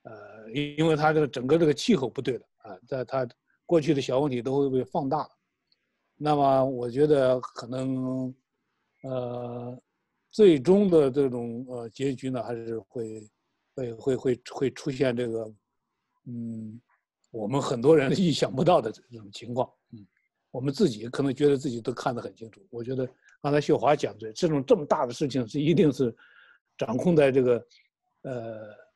[0.03, 3.27] 呃，因因为它这个整个这个气候不对了啊，在它
[3.65, 5.31] 过去的小问题都会被放大了，
[6.17, 8.35] 那么我觉得可能，
[9.05, 9.83] 呃，
[10.31, 13.27] 最终的这种呃结局呢，还是会
[13.75, 15.51] 会会会会出现这个，
[16.27, 16.79] 嗯，
[17.37, 20.07] 我们很多人 意想不到的这种情况，嗯，
[20.51, 22.61] 我们自己可能觉得自己都看得很清楚。
[22.71, 23.09] 我觉得
[23.43, 26.15] 刚才秀华讲的这种这么大的事情是一定是
[26.79, 27.67] 掌控在这个，
[28.23, 28.87] 呃。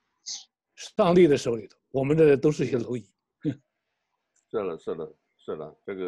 [0.97, 3.05] 上帝的手里头，我们这都是些蝼蚁。
[4.51, 6.03] 是了，是的，是的，这个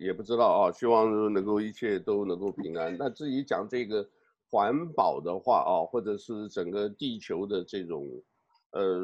[0.00, 0.72] 也不知道啊。
[0.72, 2.96] 希望能够一切都能够平安。
[2.98, 4.04] 那至于讲这个
[4.50, 8.04] 环保的话啊，或者是整个地球的这种，
[8.72, 9.00] 呃，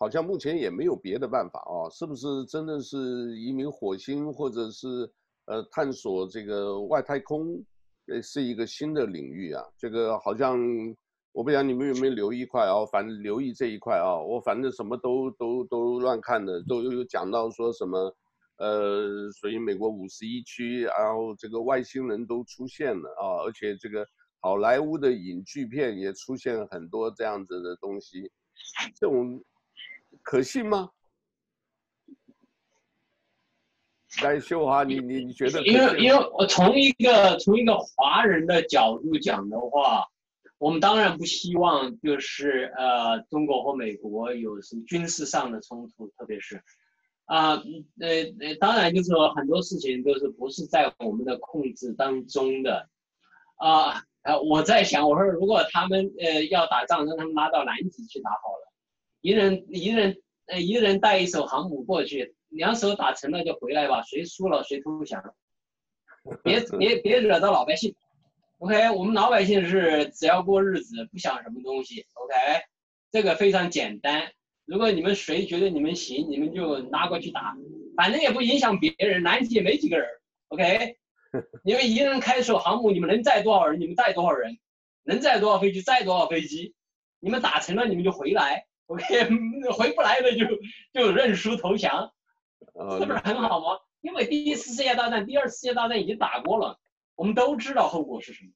[0.00, 1.88] 好像目前也没有别的办法啊。
[1.90, 5.08] 是不是真的是移民火星，或者是
[5.44, 7.64] 呃探索这个外太空，
[8.08, 9.62] 呃，是一个新的领域啊？
[9.78, 10.58] 这个好像。
[11.32, 12.84] 我不知道你们有没有留意一块啊？
[12.90, 18.12] 反正留意这一块啊，我反正什么都都都乱看的，都有讲到说什么，
[18.56, 24.04] 呃，所以美国五十一区，然后这个外星人都出现了啊，而且这个
[24.40, 28.28] 好莱坞的影剧片也出现很多这样子的东西，
[28.96, 29.40] 这种
[30.22, 30.90] 可信吗？
[34.22, 35.62] 来，秀华，你你你觉得？
[35.64, 40.06] 因为因为我从一个从一个华人的角度讲的话。
[40.58, 46.62] 我们当然不希望，就是呃，中国和美国有什么军事上的冲突，特别是，
[47.24, 47.52] 啊，
[47.98, 48.08] 呃
[48.40, 52.90] 呃，当然就是说很多事情都是不是在我们的控制当中的，
[53.56, 58.69] 啊，呃，我在想，我说如果他们呃要打仗，让他们拉到南极去打好了，
[59.20, 65.22] 一人一人呃一人带一艘航母过去，两手打沉了就回来吧，谁输了谁投降，
[66.42, 67.94] 别别别惹到老百姓。
[68.58, 72.06] OK，我们老百姓是只要过日子，不想什么东西。
[72.14, 72.34] OK，
[73.10, 74.30] 这个非常简单。
[74.66, 77.56] 如果你们谁觉得你们行，你们就拿过去打，
[77.96, 79.22] 反正也不影响别人。
[79.22, 80.06] 南极也没几个人。
[80.48, 80.96] OK，
[81.64, 83.80] 你们一个人开一艘航母，你们能载多少人？
[83.80, 84.58] 你们载多少人？
[85.04, 85.80] 能载多少飞机？
[85.82, 86.74] 载多少飞机？
[87.18, 88.66] 你们打沉了，你们就回来。
[88.90, 90.46] OK，回不来的就
[90.92, 92.12] 就认输投降，
[92.98, 93.78] 这不是很好吗？
[94.00, 96.80] 因为第一次世界大战、第二次世界大战已经打过了。
[97.14, 98.50] 我们都知道后果是什么，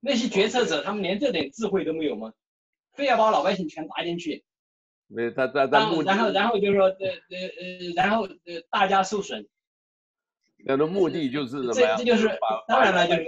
[0.00, 2.32] 那些决策者他们连这点智慧都没有吗？
[2.94, 4.42] 非要把老百姓全打进去？
[5.06, 6.10] 没有，他他他目的。
[6.10, 9.46] 然后然后就是说，呃呃呃，然后呃大家受损。
[10.64, 11.96] 那的目的就是什么呀？
[11.96, 12.28] 这这就是
[12.66, 13.24] 当然了，就是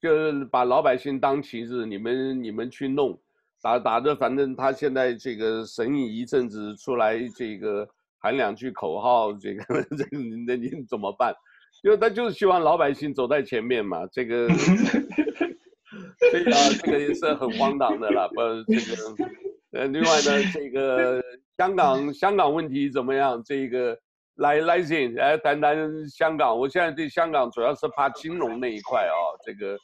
[0.00, 3.20] 就是把老百姓当棋子，你们你们去弄，
[3.64, 9.64] 打打着，反正他现在这个神隐一阵子出来，这个喊两句口号，这个
[9.96, 11.34] 这个那你怎么办？
[11.82, 18.28] 因为他就是希望老百姓走在前面嘛，这个，所以啊，这个也是很荒唐的了。
[18.28, 19.30] 不，这个，
[19.72, 21.24] 呃，另外呢，这个
[21.56, 23.42] 香港香港问题怎么样？
[23.42, 23.96] 这个，
[24.36, 26.54] 来来信来谈谈香港。
[26.58, 29.78] 我现在对香港主要是怕金融那一块啊，这个，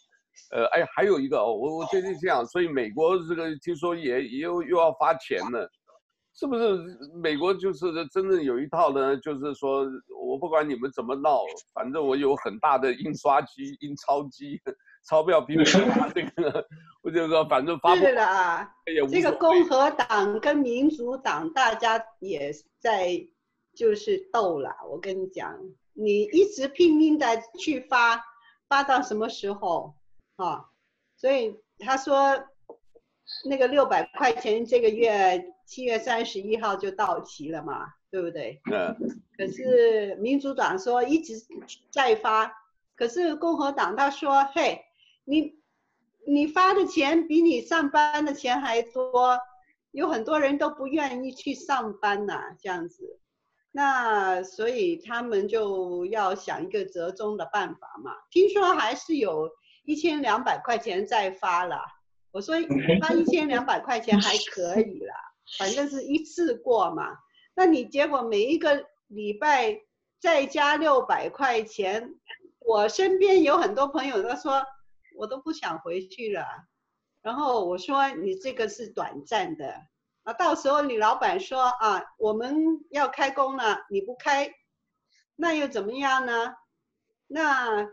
[0.50, 5.70] 呃，哎，还有一个哦，我我最近这样，所以美国这个听说也也又又要发钱了，
[6.34, 6.78] 是不是？
[7.22, 9.86] 美国就是真正有一套呢，就是说
[10.22, 14.60] 我不管你们怎么闹，反正我有很大的印刷机、印钞机。
[15.08, 16.62] 钞票比美国这个，
[17.02, 18.04] 我就说反正发布。
[18.04, 18.70] 是的啊，
[19.10, 23.26] 这个共和党跟民主党大家也在
[23.74, 24.70] 就是斗了。
[24.90, 25.58] 我跟你讲，
[25.94, 27.26] 你一直拼命的
[27.58, 28.22] 去发，
[28.68, 29.94] 发到什么时候
[30.44, 30.64] 啊？
[31.16, 32.42] 所以他说
[33.48, 38.60] 那个六百块钱这个月七月三十一号就到期了嘛，对不对？
[38.70, 38.96] 嗯。
[39.36, 41.34] 可是民主党说一直
[41.90, 42.52] 在发，
[42.94, 44.84] 可是共和党他说嘿。
[45.24, 45.54] 你
[46.26, 49.38] 你发的钱比你上班的钱还多，
[49.92, 53.20] 有很多人都不愿意去上班呐、啊，这样子，
[53.70, 58.12] 那所以他们就要想一个折中的办法嘛。
[58.30, 59.50] 听说还是有
[59.90, 61.82] 一千两百块钱再发了，
[62.30, 62.54] 我说
[63.00, 65.12] 发 一千两百块钱还可以了，
[65.58, 67.18] 反正是一次过嘛。
[67.54, 69.80] 那你结果每一个礼拜
[70.20, 72.14] 再加六百块钱，
[72.60, 74.64] 我身边有很多朋友都说。
[75.16, 76.46] 我都不想回去了，
[77.20, 79.74] 然后我说你这个是短暂的，
[80.22, 82.56] 啊，到时候你老板说啊，我们
[82.90, 84.50] 要开工了，你不开，
[85.36, 86.54] 那又怎么样呢？
[87.26, 87.86] 那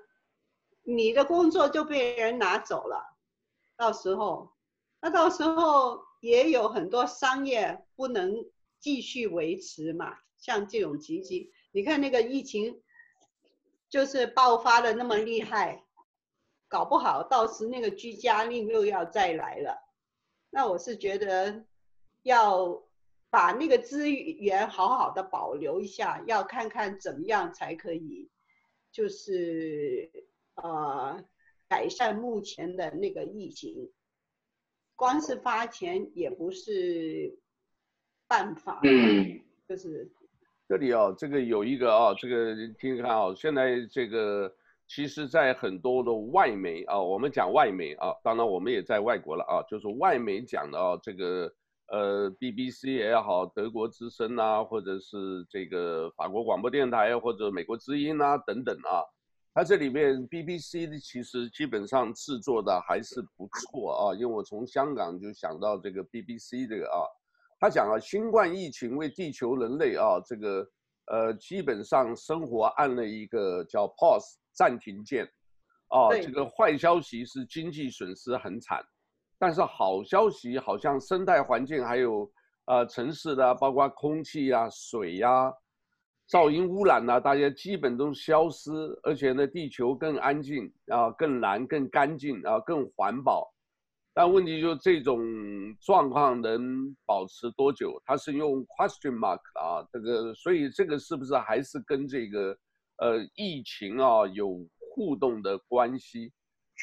[0.90, 3.18] 你的工作就被人拿走了，
[3.76, 4.54] 到时候，
[5.02, 8.34] 那到时候也有很多商业不能
[8.80, 12.82] 继续维持嘛，像这种情形，你看那个疫情
[13.90, 15.84] 就是爆发的那么厉害。
[16.70, 19.78] 搞不好到时那个居家令又要再来了，
[20.50, 21.66] 那我是觉得
[22.24, 22.84] 要
[23.30, 28.30] 把那个资源好好的保留一下，要看看怎么样才可以，
[28.92, 30.12] 就是
[30.64, 31.24] 呃
[31.68, 33.92] 改善目前的那个疫情，
[34.96, 37.40] 光是发钱也不是
[38.28, 40.12] 办法，嗯，就是
[40.68, 44.54] 这里哦，这个有一个啊、哦，这个听听看啊、哦，现在这个。
[44.90, 51.54] 其实，在很多的外媒啊，我们讲外媒啊，当然我们也在外国了啊，就是外媒讲的啊，这个
[51.88, 59.04] 呃，BBC 也好，德国之声啊，或者是这个法国广播电台或者美国之音啊等等啊，
[59.58, 67.02] 它这里面 BBC 的其实基本上制作的还是不错啊，因为我从香港就想到这个 BBC 这个啊，
[67.60, 70.64] 他讲啊，新冠疫情为地球人类啊这个
[71.08, 74.36] 呃基本上生活按了一个叫 pause。
[74.54, 75.26] 暂停键，
[75.88, 78.84] 啊，这个坏消息是经济损失很惨，
[79.40, 82.32] 但是好消息好像生态环境还有
[82.66, 85.54] 呃城市的，包括空气呀、啊、水呀、啊、
[86.30, 88.72] 噪音污染呢、大家基本都消失，
[89.04, 93.54] 而且呢，地球更安静啊，更蓝、更干净啊，更环保。
[94.14, 95.22] 但问题就是这种
[95.80, 98.02] 状况能保持多久？
[98.06, 102.58] 它是用 question mark 啊，这个，所以这个是不是还是跟这个？
[103.00, 106.32] 呃，疫情啊有互动的关系，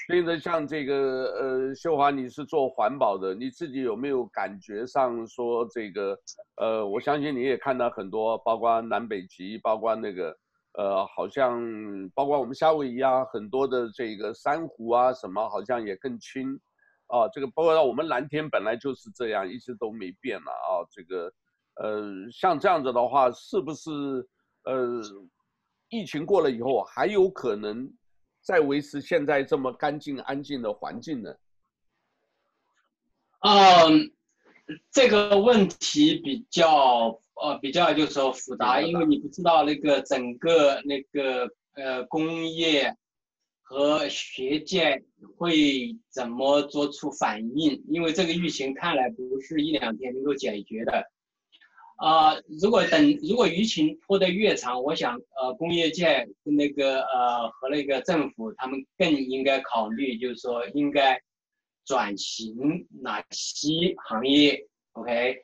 [0.06, 6.18] 所以呢，像这个呃，秀华，你是做环保的，你自己有没有感觉上说这个？
[6.56, 10.36] 呃，我相信你也看到很多，包括南北极，包括那个
[10.72, 11.60] 呃，好像
[12.14, 16.58] 包括我们夏威夷啊，很多的这个珊瑚啊什么，好像也更轻
[17.06, 17.28] 啊。
[17.32, 20.82] 这个包括我们蓝天本来就是这样，一直都没变了啊。
[20.90, 21.32] 这个
[21.76, 23.90] 呃，像这样子的话，是不是
[24.64, 25.00] 呃？
[25.90, 27.88] 疫情过了以后，还有可能
[28.44, 31.34] 再维持现在这么干净安静的环境呢？
[33.40, 34.12] 嗯，
[34.92, 42.94] 这个问题比较呃比较就是说复杂，因为你不知道那个整个那个呃工业
[43.62, 45.02] 和学界
[45.36, 51.10] 会怎么做出反应，因为这个疫情看来不是一两天能够解决的。
[51.96, 61.22] 啊、如果等如果疫情拖得越长，我想呃工业界那个呃和那个政府他们更应该考虑，就是说应该
[61.86, 65.36] 转型哪些行业，OK？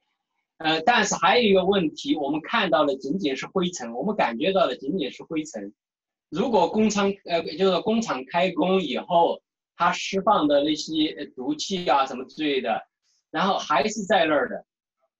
[0.59, 5.73] 呃，但是还有一个问题，我们看到的仅仅是灰尘，我们感觉到的仅仅是灰尘。
[6.31, 9.41] 如果工厂呃就是工厂开工以后，
[9.77, 12.83] 它释放的那些毒气啊什么之类的，
[13.31, 14.67] 然后还是在那儿的，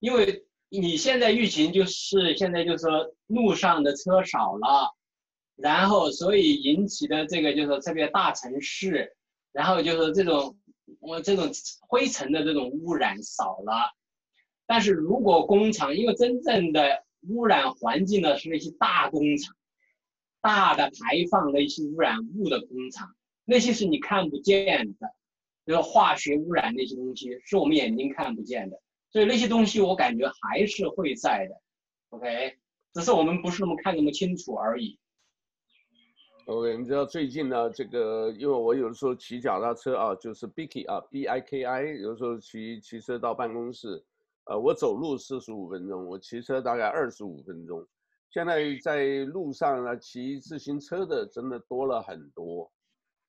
[0.01, 0.45] 因为。
[0.73, 4.95] 你现在疫情就是现在就是说路上的车少了，
[5.57, 9.17] 然后所以引起的这个就是说特别大城市，
[9.53, 10.57] 然后就是这种
[11.01, 11.51] 我这种
[11.89, 13.93] 灰尘的这种污染少了，
[14.67, 19.57] 但是如果工厂因为真正的污染环境的是那些大工厂，
[20.41, 23.15] 大的排放那些污染物的工厂，
[23.45, 25.13] 那些是你看不见的，
[25.67, 28.81] 就是化学污染那些东西是我们眼睛看不见的，
[29.11, 31.61] 所以那些东西我感觉还是会在的
[32.11, 32.57] ，OK，
[32.95, 34.99] 只是我们不是那么看那么清楚而已。
[36.47, 44.05] OK，你知道最近呢，这个因为我有的时候骑脚踏车啊，就是 Biki 啊，B I K I，有的时候骑骑车到办公室。
[44.45, 47.87] 呃，我走路四十五分钟，我骑车大概二十五分钟。
[48.31, 52.69] 现在在路上呢，骑自行车的真的多了很多，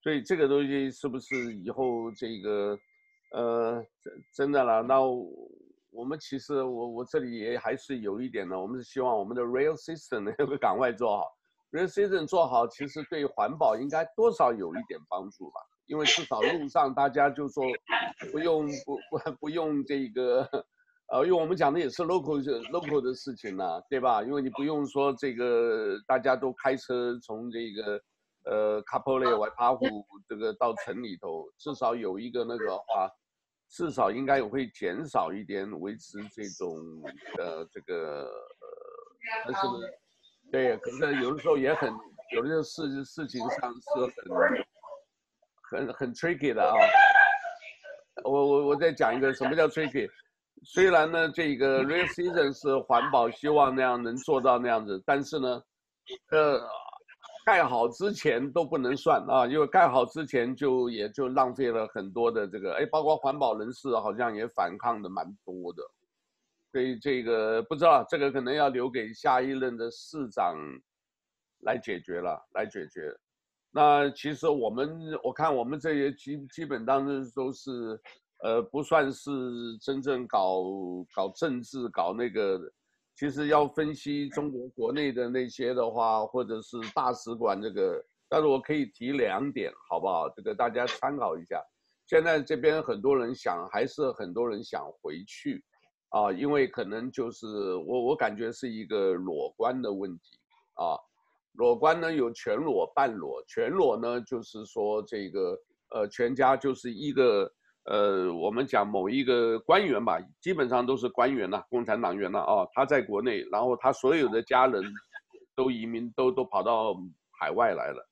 [0.01, 2.79] 所以这个东西是不是以后这个，
[3.33, 4.81] 呃，真真的了？
[4.81, 4.99] 那
[5.91, 11.27] 我们其实我我这里也还是有一点呢，我们是希望我们的 rail system 能够赶快做好
[11.71, 17.63] ，rail system 做好，其实对环保应该多少有一点帮助吧，因为至少路上大家就说
[18.31, 20.47] 不用不不不用这个。
[21.13, 24.23] 呃，因为我们讲的也是 local local 的事情呢，对吧？
[24.23, 28.01] 因为你不用说这个，大家都开车从这个，
[28.45, 29.85] 呃，Kapolei 外帕湖
[30.25, 33.11] 这个到城里头，至少有一个那个话，
[33.71, 36.75] 至少应该也会减少一点维持这种
[37.39, 39.73] 呃这个呃，但是呢，
[40.51, 41.89] 对，可是有的时候也很，
[42.35, 43.89] 有的事事情上是
[45.69, 46.75] 很很很 tricky 的啊。
[48.25, 50.09] 我我我再讲一个，什么叫 tricky？
[50.63, 55.63] 虽然呢，这个 real season 是环保，希望那样能做到那样子，但是呢，
[56.29, 56.61] 呃，
[57.45, 65.83] 盖好之前都不能算啊，因为盖好之前就也就浪费了很多的这个，哎，包括环保人士好像也反抗的蛮多的，
[66.71, 70.55] 所以这个不知道，这个可能要留给下一任的市长
[71.63, 73.15] 来解决了，来解决。
[73.71, 77.99] 那其实我们我看我们这些基基本当中都是。
[78.43, 79.29] 呃，不算是
[79.79, 80.63] 真正搞
[81.13, 82.59] 搞政治，搞那个，
[83.21, 90.27] 其实要分析中国国内的那些的话，或者是大使馆这个，但是我可以提两点，好不好？
[90.35, 91.61] 这个大家参考一下。
[92.07, 95.63] 现在这边很多人想，还是很多人想回去，
[96.09, 100.39] 啊，因为可能就是我我感觉是一个裸官的问题
[100.73, 100.97] 啊，
[101.53, 105.55] 裸官呢有全裸、半裸，全裸呢就是说这个
[105.93, 107.47] 呃全家就是一个。
[107.85, 114.83] 呃，我们讲某一个官员吧，基本上都是官员呐，共产党员呐啊，他在国内，然后他所有的家人
[115.55, 116.95] 都移民，都都跑到
[117.39, 118.07] 海外来了。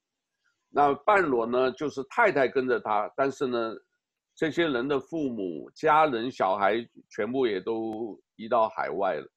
[0.71, 3.75] 那半裸呢，就是太太跟着他，但是呢，
[4.35, 9.27] 这些人的父母、家人、小孩全部也都移到海外了。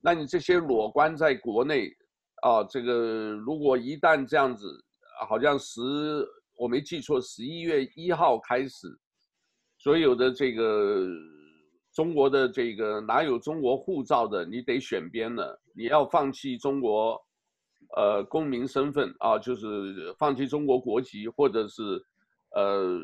[0.00, 1.90] 那你这些裸官在国内
[2.42, 4.66] 啊，这个如果一旦这样子，
[5.28, 5.80] 好像十
[6.56, 8.88] 我没记错，十一月一号开始。
[9.78, 11.06] 所有的这个
[11.92, 15.60] 中国的这个哪有中国护照的，你得选边了。
[15.74, 17.20] 你要放弃中国，
[17.96, 21.82] 呃，公民身份啊，就是放弃中国国籍，或者是
[22.54, 22.98] 呃，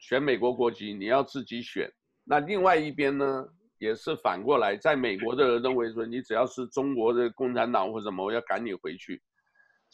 [0.00, 1.90] 选美国国籍，你要自己选。
[2.24, 3.46] 那另外一边呢，
[3.78, 9.22] 也是反过来，在美国的人认为说，你只要是中国的共产党或什么，我要赶你回去。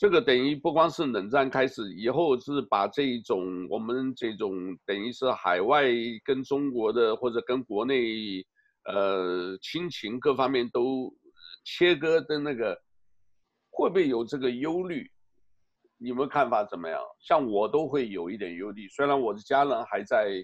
[0.00, 5.84] 这个等于不光是冷战开始以后，是把这一种我们这种等于是海外
[6.24, 8.42] 跟中国的或者跟国内，
[8.86, 11.14] 呃，亲情各方面都
[11.66, 12.74] 切割的那个，
[13.70, 15.06] 会不会有这个忧虑？
[15.98, 16.98] 你们看法怎么样？
[17.18, 20.42] 像我都会有一点忧虑，虽然我的家人还在，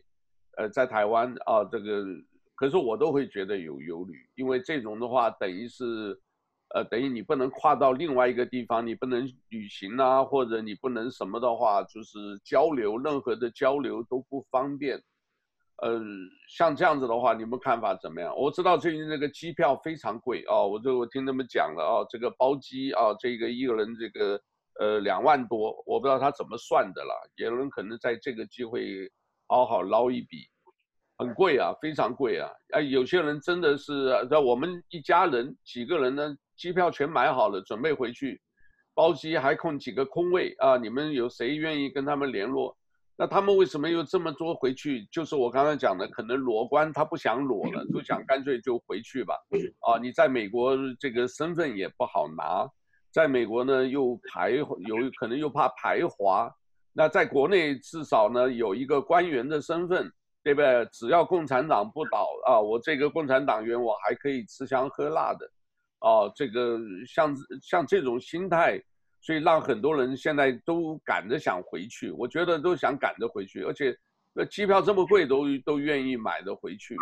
[0.59, 2.05] 呃，在台湾啊，这个，
[2.57, 6.21] 可是我都会觉得有忧虑，因为这种的话等于是。
[6.77, 15.03] 呃，等于你不能跨到另外一个地方，你不能旅行啊，或者你不能什么的话，就是交流，任何的交流都不方便。
[15.79, 15.99] 呃，
[16.51, 18.37] 像这样子的话，你们看法怎么样？
[18.37, 24.39] 我知道最近那个机票非常贵哦，我就我听他们讲了哦，这个包机啊，这个一个人这个
[24.79, 27.31] 呃两万多，我不知道他怎么算的了。
[27.37, 29.11] 有人可能在这个机会
[29.47, 30.47] 好好捞一笔，
[31.17, 32.51] 很贵啊，非常贵啊。
[32.75, 36.37] 啊，有些人真的是在我们一家人几个人呢。
[36.57, 38.41] 机票全买好了，准备回去，
[38.95, 40.77] 包机还空几个空位啊！
[40.77, 42.77] 你们有谁愿意跟他们联络？
[43.19, 45.07] 那他们为什么又这么多回去？
[45.11, 49.35] 就是我刚才讲的，可能裸官他不想裸了，就想干脆就回去吧。
[49.81, 52.69] 啊，你在美国这个身份也不好拿，
[53.11, 54.67] 在美国呢又排有
[55.19, 56.51] 可能又怕排华，
[56.93, 60.87] 那在国内至少呢有一个官员的身份，对不对？
[60.93, 65.51] 只要共产党不倒啊，我这个共产党员我还可以吃香喝辣的。
[66.01, 68.81] 哦，这个像像这种心态，
[69.21, 72.11] 所以让很多人现在都赶着想回去。
[72.11, 73.97] 我觉得都想赶着回去，而且
[74.33, 76.97] 那机票这么贵，都都愿意买的回去。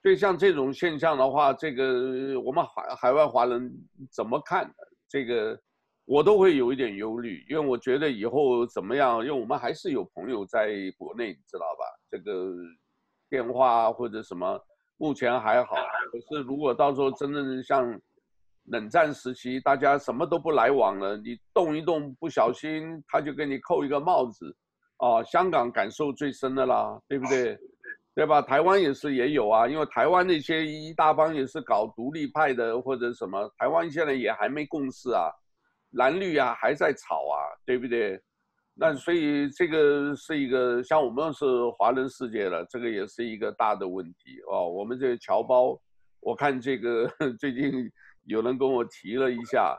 [0.00, 3.70] 所以像这种现象的话，这个我们海海外华人
[4.10, 4.72] 怎么看？
[5.08, 5.58] 这个
[6.04, 9.18] 我都会有一点忧虑，因为我觉得以后怎么样？
[9.18, 11.84] 因为我们还是有朋友在国内，你知道吧？
[12.10, 12.54] 这个
[13.28, 14.58] 电话或者什么，
[14.98, 15.74] 目前还好。
[16.12, 17.98] 可是如果到时候真正像
[18.64, 24.54] 冷战时期，大家什么都不来往了，你动一动不小心，他就给你扣一个帽子，
[24.98, 27.58] 啊，香港感受最深的啦，对不对？
[28.14, 28.42] 对吧？
[28.42, 35.30] 台湾也是也有啊，因为台湾那些一大帮也是搞独立派的或者什么，台湾现在也还没共识啊，
[35.92, 38.20] 蓝绿啊还在吵啊，对不对？
[38.80, 41.44] 那所以这个是一个像我们是
[41.76, 44.68] 华人世界了，这个也是一个大的问题哦。
[44.68, 45.76] 我们这个侨胞，
[46.20, 47.08] 我看这个
[47.40, 47.90] 最近
[48.24, 49.76] 有人跟我提了一下，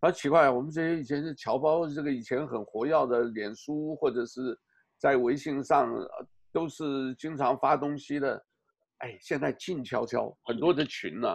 [0.00, 4.58] 他奇怪，我们这些以前是侨胞，这个以前很活跃的脸书或者是
[4.98, 5.88] 在微信上。
[6.52, 8.44] 都是经常发东西的，
[8.98, 11.28] 哎，现在静悄悄，很多的群呢、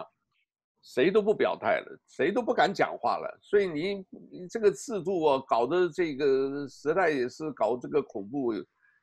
[0.86, 3.38] 谁都不表态了，谁都不敢讲话了。
[3.42, 3.94] 所以你
[4.30, 8.52] 你这个制度啊，搞的这个时代也是搞这个恐怖，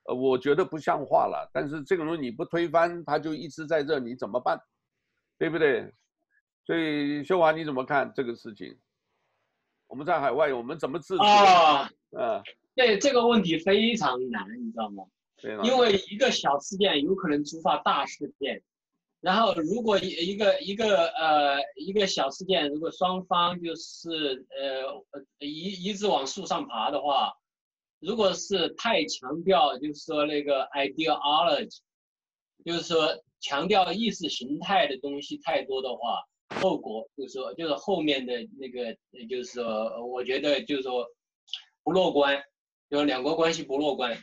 [0.06, 1.50] 呃，我觉得不像话了。
[1.54, 4.58] 但是这个东西你不推翻，它就一直在这，你怎么办？
[5.38, 5.94] 对不对？
[6.66, 8.80] 所以秀华你怎么看这个事情？
[9.88, 11.18] 我们在海外，我们怎么治？
[11.18, 12.42] 啊，嗯，
[12.76, 15.04] 对这个问题非常难，你知道吗？
[15.64, 18.64] 因为一个小事件有可能触发大事件，
[19.24, 25.02] 然后如果一一个一个呃一个小事件，如果双方就是呃
[25.40, 27.32] 一一直往树上爬的话，
[28.00, 31.80] 如果是太强调就是说那个 ideology，
[32.66, 36.26] 就是说强调意识形态的东西太多的话，
[36.60, 38.94] 后果就是说就是后面的那个
[39.30, 41.08] 就是说我觉得就是说
[41.82, 42.44] 不乐观，
[42.90, 44.22] 就是两国关系不乐观。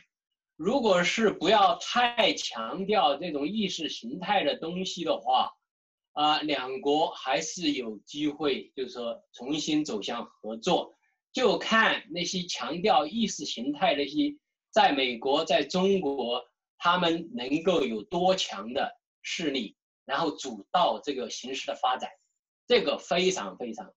[0.63, 5.51] 如果是不要太强调这种意识形态的东西的话，
[6.11, 10.93] 啊，两国还是有机会，就是说重新走向合作，
[11.33, 14.37] 就看那些强调意识形态那些，
[14.69, 16.45] 在美国、在中国，
[16.77, 22.07] 他们能够有多强的势力，然后主导这个形势的发展，
[22.67, 23.91] 这个非常非常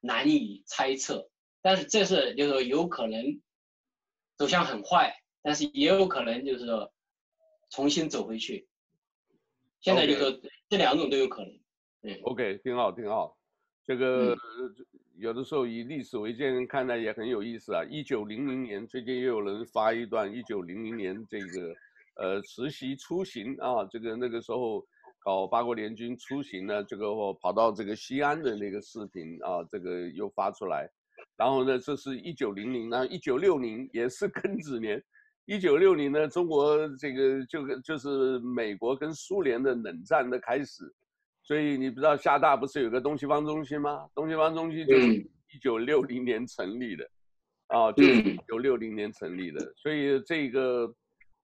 [0.00, 1.30] 难以猜测，
[1.62, 3.40] 但是这是就是说有可能
[4.36, 5.14] 走向很坏。
[5.48, 6.92] 但是也有可能就是说，
[7.70, 8.68] 重新走回去。
[9.80, 11.50] 现在就是说这两种都有可能。
[12.02, 13.34] 对，OK，挺好，挺好。
[13.86, 14.36] 这个
[15.16, 17.82] 有的时候以历史为鉴看来也很有意思啊。
[17.88, 21.74] 一九零零年，最近又有人发一段一九零零年这个
[22.16, 24.86] 呃实习出行啊，这个那个时候
[25.18, 30.86] 搞八国联军出行呢，这个我跑到这个西安的那个视频啊，这个又发出来。
[31.38, 35.02] 然后呢，这是一九零零，然后一九六零也是 庚子年。
[35.48, 40.84] 一九六零呢，中国这个就就是美国跟苏联的冷战的开始，
[41.42, 44.06] 所以你不知道厦大不是有个东西方中心吗？
[44.14, 47.10] 东西方中心就是一九六零年成立的，
[47.68, 49.72] 啊，就是一九六零年成立的。
[49.74, 50.86] 所以这个，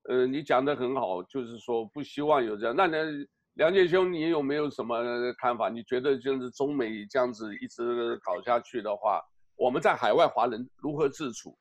[0.03, 2.77] 呃，你讲的很好，就是说不希望有这样。
[2.77, 5.03] 那梁，梁杰兄，你有没有什么
[5.39, 5.71] 看法？
[5.71, 9.23] 你觉得就是中美这样子一直搞下去的话，
[9.57, 11.57] 我们在海外华人如何自处？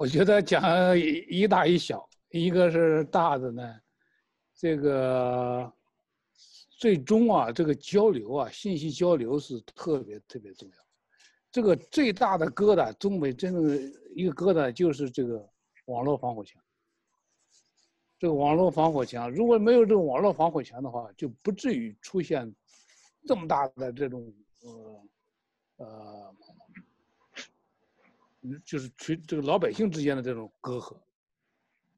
[0.00, 3.80] 我觉得讲一大一小，一个是大的呢，
[4.54, 5.70] 这个
[6.78, 10.74] 最终啊，这个交流啊，信息交流是特别特别重要。
[11.52, 13.76] 这个最大的疙瘩，中美真正的
[14.14, 15.46] 一个疙瘩就是这个
[15.84, 16.58] 网络防火墙。
[18.18, 22.50] 这个网络防火墙，如果没有这个网络防火墙的话，就不至于出现
[23.26, 25.02] 这么大的这种呃
[25.76, 26.34] 呃。
[28.64, 30.96] 就是群这个老百姓之间的这种隔阂，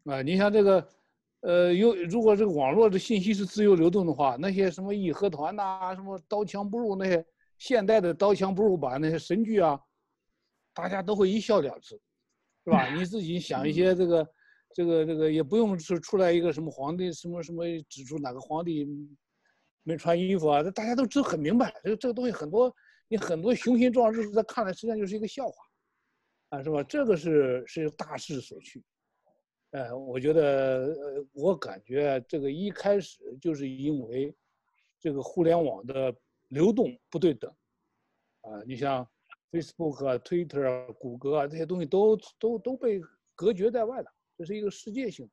[0.05, 0.89] 啊，你像这个，
[1.41, 7.25] 呃，有如果这个网络的信息是自由流动的话，那些什么义和团呐，什么刀枪不入那些
[7.59, 9.81] 现代的刀枪不入版那些神剧啊，
[10.75, 12.01] 大家都会一笑了之，
[12.65, 12.93] 是吧？
[12.93, 14.29] 你自己想一些这个，
[14.75, 18.85] 这个这个也不用是出来一个什么皇帝什么什么指出哪个皇帝
[19.85, 22.75] 没穿衣服啊，大家都知很明白，这个这个东西很多
[23.07, 25.55] 你很多雄心壮志在看来实际上就是一个笑话。
[26.53, 26.83] 啊，是吧？
[26.83, 28.83] 这个是是大势所趋，
[29.71, 34.35] 呃，我觉得，呃，我感觉这个一开始就是因为
[35.01, 36.15] 这个互联网的
[36.49, 37.51] 流动不对等，
[38.43, 39.09] 啊，你像
[39.51, 43.01] Facebook 啊、Twitter 啊、谷歌啊这些东西都都都被
[43.35, 45.27] 隔绝在外了，这是一个世界性，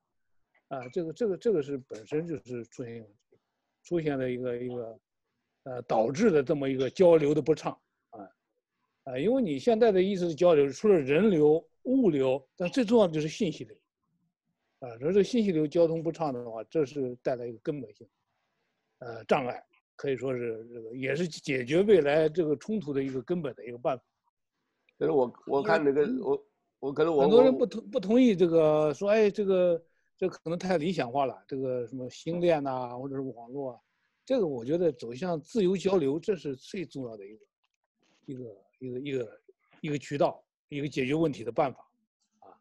[0.69, 3.05] 啊，这个这个这个是本身就是出现
[3.83, 4.99] 出现了一个一个，
[5.63, 7.77] 呃，导致的这么一个交流的不畅。
[9.09, 13.75] 啊，因为你现在的意思是交流，除了人流、物流，但最重要的就是信息流。
[14.81, 18.07] 啊，说这个信息流交通不畅的话，这是带来一个根本性
[18.99, 19.63] 呃障碍，
[19.95, 24.03] 可以说是这个也是解决未来这个冲突的一个根本的一个办法。
[24.99, 26.45] 可是我我看这个我
[26.79, 29.83] 我可能我很多人不同不同意这个说，哎，这个
[30.15, 33.79] 这可能太理想化了，这个什么星链呐，或者是网络啊，
[34.23, 37.45] 这个我觉得走向自由交流，这是最重要的一个
[38.27, 38.45] 一个
[38.79, 39.41] 一个一个
[39.81, 41.79] 一个渠道，一个解决问题的办法。
[42.39, 42.51] 啊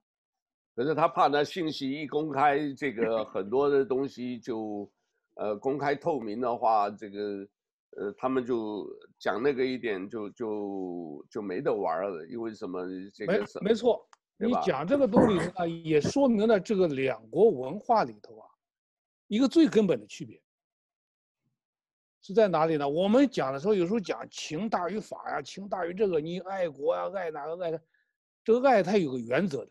[0.75, 4.89] 可是他怕呢，信息一公开，这个很多的东西就，
[5.35, 7.49] 呃，公开透明的话，这个，
[7.97, 8.87] 呃，他们就
[9.19, 12.87] 讲那个一点就就就没得玩了，因为什么？
[13.13, 18.47] 这个没没错，你讲这个东西啊，也说明了这个两国文化里头啊，
[19.27, 20.41] 一个最根本的区别
[22.21, 22.89] 是在哪里呢？
[22.89, 27.81] 我们讲的时候，有时候讲情大于法呀，情大于这个，你爱国啊，爱哪个爱的，
[28.45, 29.71] 这个爱它有个原则的。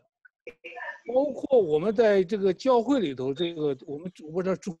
[1.12, 4.78] 包括我们在这个教会里头，这个我们主播这主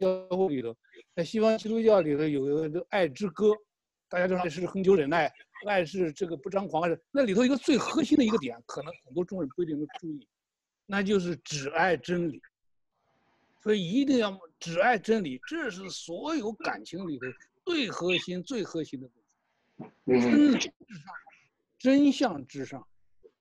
[0.00, 0.76] 教会里头，
[1.14, 3.52] 在西方基督教里头有一个这爱之歌，
[4.08, 5.32] 大家知道是恒久忍耐，
[5.66, 10.28] 爱是这个不张狂，是那里头一个最核心的一个点，可能很多中国人不一定能注意，
[10.86, 12.42] 那就是只爱真理。
[13.64, 17.24] 所以一定要只爱真理，这是所有感情里头
[17.64, 20.20] 最核心、最核心的东西。
[20.20, 21.14] 真理至上，
[21.78, 22.86] 真相至上。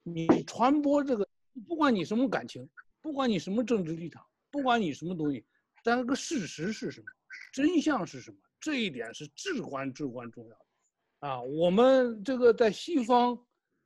[0.01, 1.27] 你传播这个，
[1.67, 2.67] 不管你什么感情，
[3.01, 5.43] 不管你什么政治立场，不管你什么东西，
[5.83, 7.07] 但这个事实是什么，
[7.51, 11.27] 真相是什么，这一点是至关至关重要的。
[11.27, 13.37] 啊，我们这个在西方，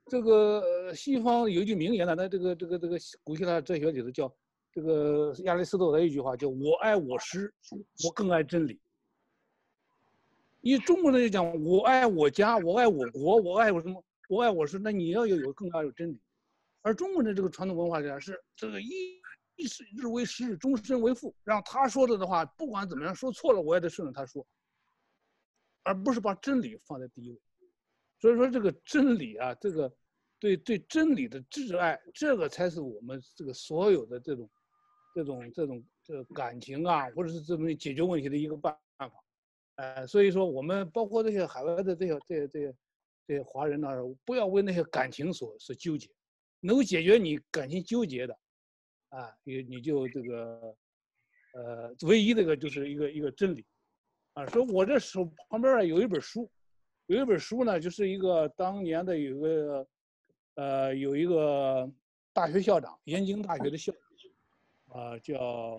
[0.05, 4.31] 这个西方有一句名言呢，在这个这个这个古希腊哲学里头叫
[4.77, 7.51] 这个亚里士多德一句话叫“我爱我师，
[8.05, 8.79] 我更爱真理”。
[10.61, 14.03] 你中国人就讲“我爱我家，我爱我国，我爱我什么”。
[14.29, 16.21] 我爱我师，那你要有有更加有真理，
[16.83, 19.19] 而中国的这个传统文化讲是这个一
[19.55, 24.45] 一是日为师，终身为父，让他说的的话，不管怎么样说错了，我也得顺着他说，
[25.81, 27.41] 而不是把真理放在第一位。
[28.19, 29.91] 所以说这个真理啊，这个
[30.37, 34.47] 对对真理的挚爱，这个才是我们这个所有的这种
[35.17, 39.15] 这种这种这感情啊，或者是这种解决问题的一个办办法。
[39.75, 42.75] 呃，所以说我们包括这些海外的这些这些这些。
[43.29, 43.89] 这些华人呢，
[44.23, 46.09] 不要为那些感情所所纠结，
[46.61, 48.33] 能够解决你感情纠结的，
[49.09, 50.73] 啊，你你就这个，
[51.53, 53.65] 呃，唯一这个就是一个一个真理，
[54.31, 56.49] 啊，说我这手旁边啊有一本书，
[57.07, 59.87] 有一本书呢，就是一个当年的有一个，
[60.55, 61.91] 呃，有一个
[62.31, 64.01] 大学校长，燕京大学的校长，
[64.97, 65.77] 啊，叫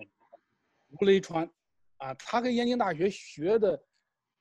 [0.91, 1.49] 吴雷川，
[1.97, 3.83] 啊，他跟燕京大学学的，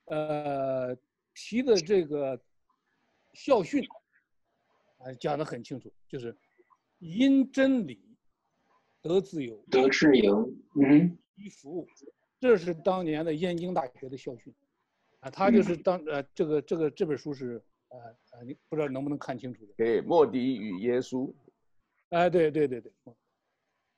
[0.04, 0.96] 呃，
[1.34, 2.40] 提的这个。
[3.34, 3.84] 校训
[4.96, 6.36] 啊，讲得很清楚，就是
[6.98, 8.00] 因真理
[9.02, 10.50] 得自由，得自由，
[10.82, 11.86] 嗯，依服务，
[12.40, 14.52] 这是当年的燕京大学的校训
[15.20, 15.30] 啊。
[15.30, 17.98] 他就是当呃，这个这个这本书是呃
[18.32, 19.72] 呃，你不知道能不能看清楚的？
[19.76, 21.32] 对，莫迪与耶稣。
[22.08, 22.90] 哎，对对对对。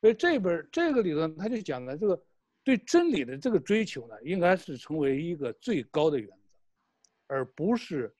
[0.00, 2.22] 所以这本这个里头，他就讲了这个
[2.64, 6.34] 对真理的这个追求呢，应该是成为一个最高的原则，
[7.26, 8.14] 而不是。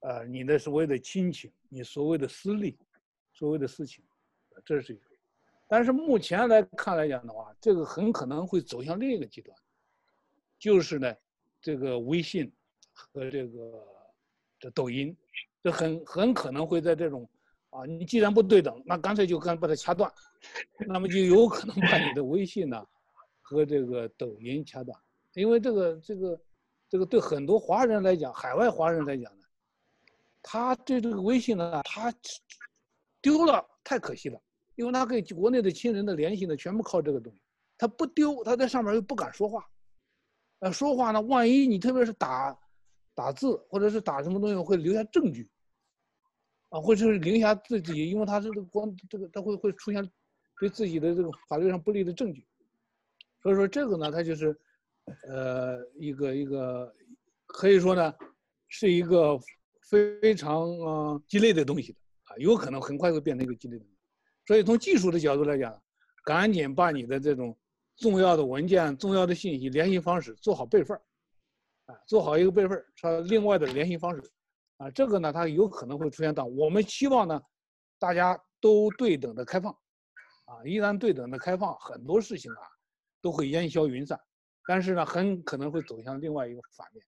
[0.00, 2.78] 呃，你的所谓的亲情，你所谓的私利，
[3.32, 4.04] 所谓的私情，
[4.64, 5.02] 这是一个。
[5.66, 9.58] 但是目前来看来讲的话，这个很可能会走向另一个极端，
[10.60, 11.12] 就是呢，
[11.60, 12.52] 这个微信
[12.92, 13.84] 和这个
[14.60, 15.16] 这抖音，
[15.60, 17.28] 这很很可能会在这种
[17.70, 20.12] 啊，你既然不对等，那干脆就干把它掐断，
[20.86, 22.86] 那么就有可能把你的微信呢
[23.42, 24.98] 和这个抖音掐断，
[25.34, 26.40] 因为这个这个
[26.88, 29.46] 这个对很多华人来讲，海外华人来讲呢。
[30.48, 32.14] 他对这个微信呢，他
[33.20, 34.40] 丢了太可惜了，
[34.76, 37.40] 因为他跟国内的亲人的联系呢，全部靠这个东西。
[37.76, 39.68] 他不丢，他在上面又不敢说话，
[40.60, 42.56] 呃，说话呢，万一你特别是打
[43.12, 45.50] 打字或者是打什么东西，会留下证据，
[46.68, 50.08] 啊，或者是留下自己，因为他这个光这个他会会出现
[50.58, 52.46] 对自己的这个法律上不利的证据。
[53.42, 54.58] 所以说这个呢，他就是，
[55.28, 56.92] 呃，一个一个
[57.46, 58.14] 可以说呢，
[58.68, 59.40] 是一个。
[59.88, 63.98] 非常啊鸡肋的东西的啊，有可能很快会变成一个鸡肋的东西。
[64.44, 65.80] 所以从技术的角度来讲，
[66.24, 67.56] 赶紧把你的这种
[67.98, 71.00] 重要的文件、重要的信息、联系方式做好备份
[71.84, 74.20] 啊，做好一个备份说另外的联系方式
[74.78, 77.40] 啊，这个呢，它有可能会出现到我们期望呢，
[77.98, 79.72] 大家都对等的开放
[80.44, 82.58] 啊，一旦对等的开放，很多事情啊
[83.22, 84.20] 都会烟消云散，
[84.66, 87.04] 但是呢，很可能会走向另外一个反面。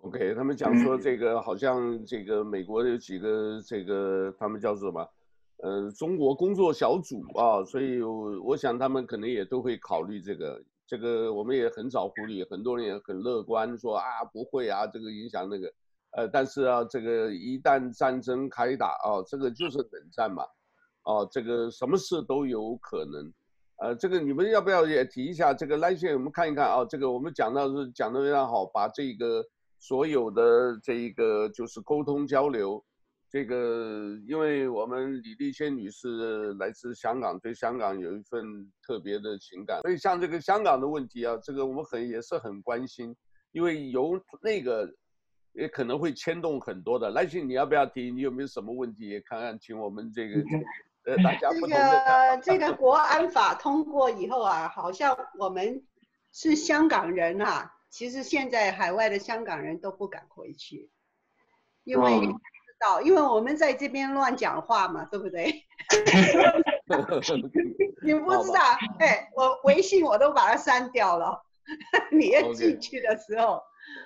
[0.00, 5.08] OK，他们讲说这个好像这个美国有几个这个他们叫做什么？
[5.58, 10.62] 呃中国工作小组啊，所以我，我想他们可能也都会考虑这个。
[10.86, 15.72] 这个我们也很早呼吁，很多人也很乐观，说啊不会啊，这个影响那个，
[16.12, 20.44] 呃，但是啊，这个一旦战争开打啊，这个就是冷战嘛，
[21.04, 23.32] 哦、这个什么事都有可能，
[23.76, 25.52] 呃，这个你们要不要也提一下？
[25.52, 29.44] 这个来先我们看一看啊，这个我们讲到是讲得非常好，把这个
[29.78, 32.82] 所有的这一个就是沟通交流。
[33.28, 38.40] 这个，因为我们李丽仙女士来自香港，对香港有一份
[38.86, 43.14] 特别的情感，所以像这个香港的问题啊，这个我们很也是很关心，
[43.50, 44.88] 因为由那个
[45.56, 47.10] 也可能会牵动很多的。
[47.10, 48.10] 来信你要不要提？
[48.10, 49.08] 你有没有什么问题？
[49.08, 50.34] 也看看，请我们这个
[51.06, 52.40] 呃大家不同的。
[52.42, 55.82] 这个这个国安法通过以后啊，好像我们
[56.32, 60.90] 是香港人啊，其实现在海外的香港人都不敢回去，
[61.84, 62.20] 因为。
[62.78, 65.64] 知道因为我们在这边乱讲话嘛，对不对？
[68.04, 68.60] 你不知道，
[69.00, 71.42] 哎，我微信我都把它删掉了。
[72.12, 73.62] 你要进去的时候，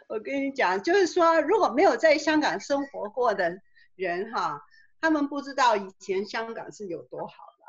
[0.09, 3.61] 我跟你讲，就是说，如果没有在香港生活过的
[3.97, 4.63] 人哈，
[5.01, 7.65] 他们不知道以前香港是有多好的。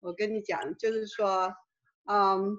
[0.00, 1.54] 我跟你讲，就是说，
[2.04, 2.56] 嗯，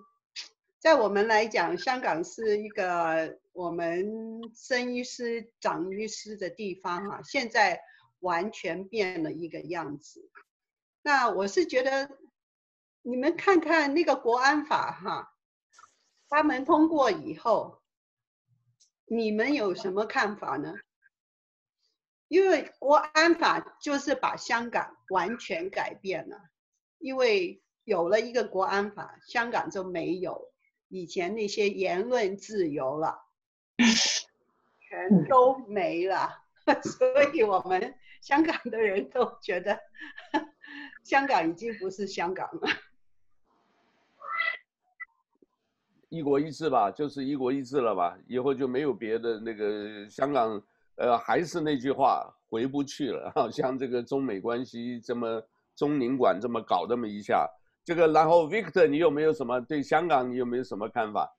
[0.79, 3.37] 在我们来讲，香港是一个。
[3.55, 7.79] 我们生于斯长于斯的地方哈、现在
[8.19, 10.29] 完全变了一个样子。
[11.01, 12.09] 那我是觉得，
[13.01, 15.33] 你们看看那个国安法哈、
[16.27, 17.81] 他们通过以后，
[19.05, 20.73] 你们有什么看法呢？
[22.27, 26.37] 因为国安法就是把香港完全改变了，
[26.97, 30.51] 因为有了一个国安法，香港就没有
[30.87, 33.21] 以前那些言论自由了。
[33.77, 36.43] 全都没了，
[36.83, 39.79] 所以我们香港的人都觉得，
[41.03, 42.67] 香港已经不是香港了。
[46.15, 50.61] 一国一制吧，就是一国一制了吧，以后就没有别的那个香港，
[50.95, 53.33] 呃，还是那句话，回不去了。
[53.51, 55.41] 像这个中美关系这么
[55.75, 57.45] 中领馆这么搞这么一下，
[57.83, 61.29] 这个然后 Victor，你有没有什么对香港你有没有什么看法？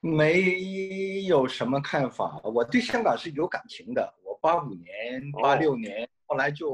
[0.00, 4.14] 没有什么看法，我对香港是有感情的。
[4.24, 6.70] 我八五年、八六年，后来就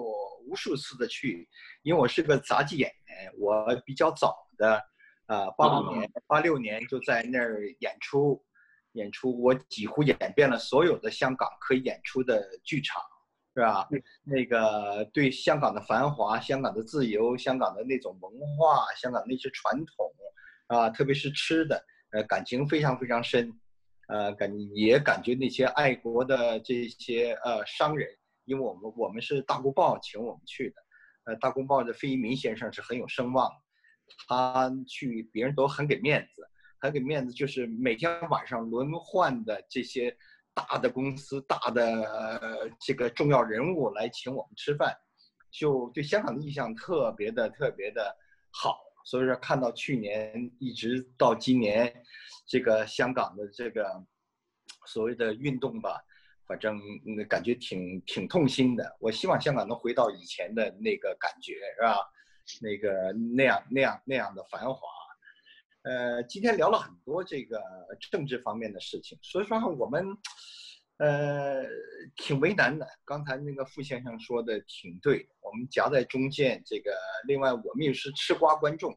[0.46, 1.48] 无数次的去，
[1.82, 4.82] 因为我是个杂技演员，我比较早的，
[5.30, 8.44] 啊，八五年、八六年就在那儿演出，
[8.94, 13.00] 演出，我几乎演遍了所有的香港可以演出的剧场，
[13.54, 13.88] 是吧？
[14.24, 20.12] 那个对香港的繁华、香港的自由、香港的那种文化、香港那些传统，
[20.66, 21.80] 啊，特别是吃的。
[22.10, 23.56] 呃，感情非常非常深，
[24.08, 28.08] 呃，感也感觉那些爱国的这些呃商人，
[28.46, 30.74] 因为我们我们是大公报请我们去的，
[31.26, 33.48] 呃，大公报的费一民先生是很有声望，
[34.28, 36.46] 他去别人都很给面子，
[36.78, 40.16] 很给面子，就是每天晚上轮换的这些
[40.54, 44.94] 大的公司、大的、呃、这个重要人物来请我们吃饭，
[45.50, 48.16] 就对香港的印象特别的特别的
[48.50, 48.78] 好。
[49.02, 51.90] 所以说，看到去年一直到今年，
[52.46, 54.04] 这个香港的这个
[54.86, 55.98] 所谓的运动吧，
[56.46, 56.78] 反正
[57.26, 58.94] 感觉挺挺痛心的。
[59.00, 61.96] 我希望香港能回到以前的那个感觉，是吧？
[62.60, 64.80] 那个那样那样那样的繁华。
[65.82, 67.62] 呃，今天聊了很多这个
[68.10, 70.06] 政治方面的事情，所以说我们。
[71.02, 71.64] 呃，
[72.14, 72.86] 挺为难的。
[73.06, 76.62] 刚才那个傅先生说的挺对，我们夹在中间。
[76.66, 76.94] 这个
[77.26, 78.94] 另外，我们也是吃瓜观众，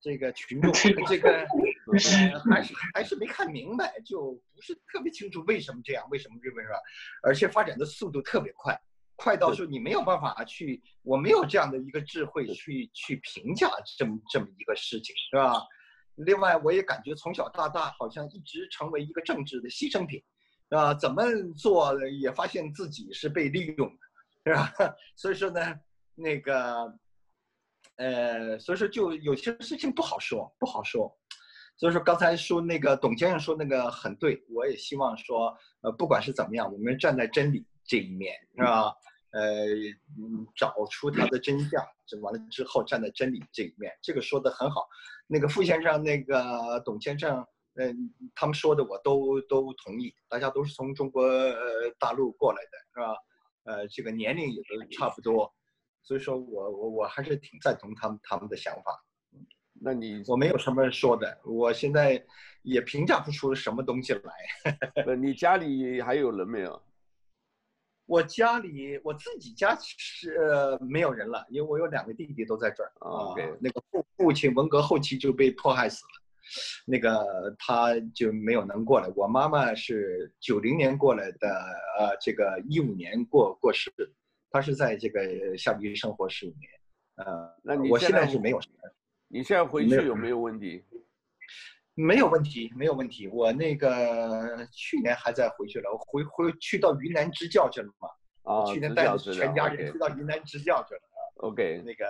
[0.00, 0.72] 这个群众，
[1.06, 6.78] 这个、呃、还是还是没看明白，就不是特别清楚为什么这样，为什么这么是吧？
[7.22, 8.80] 而且发展的速度特别快，
[9.18, 15.60] 快到说你没有办法去，我没有这样的一个智慧去去评价这么这么一个事情，是吧？
[16.14, 20.22] 另外，我也感觉从小到大好像一直成为一个政治的牺牲品。
[20.70, 21.24] 啊，怎么
[21.56, 23.88] 做也发现自己是被利用
[24.44, 24.70] 的，是吧？
[25.16, 25.60] 所以说呢，
[26.14, 26.94] 那个，
[27.96, 31.10] 呃，所以说就有些事情不好说，不好说。
[31.78, 38.94] 所以说刚才说那个董先生说那个很对，我也希望说，呃，不管是怎么样，我们站在真理这一面，是吧？
[39.32, 39.66] 呃，
[40.54, 44.86] 找出它的真相，这完了之后站在真理这一面，这个说的很好。
[45.26, 47.44] 那个傅先生，那个董先生。
[47.80, 53.16] 嗯，他们说的我都都同意，大家都是从中国呃大陆过来的，是吧？
[53.62, 55.54] 呃，这个年龄也都差不多，
[56.02, 59.04] 所以说我我我还是挺赞同他们他们的想法。
[59.80, 62.20] 那你我没有什么说的，我现在
[62.62, 65.14] 也评价不出什么东西来。
[65.14, 66.82] 你家里还有人没有？
[68.08, 73.34] 我家里我自己家是、呃、没有人了，因为我有两个弟弟都在这儿啊。
[73.60, 76.10] 那个父父亲文革后期就被迫害死了，
[76.86, 79.12] 那个他就没有能过来。
[79.14, 81.48] 我妈妈是九零年过来的，
[81.98, 83.92] 呃，这个一五年过过世，
[84.50, 86.70] 她是在这个夏威夷生活十五年。
[87.16, 88.58] 呃，那你我现在是没有。
[89.30, 90.82] 你现在回去有没有问题？
[91.98, 93.26] 没有问题，没有问题。
[93.26, 98.08] 我那个去年还在回去了，我回回去到云南支教去了嘛。
[98.44, 101.00] 啊，去年带着全家人去到云南支教去了。
[101.38, 102.04] OK，那个，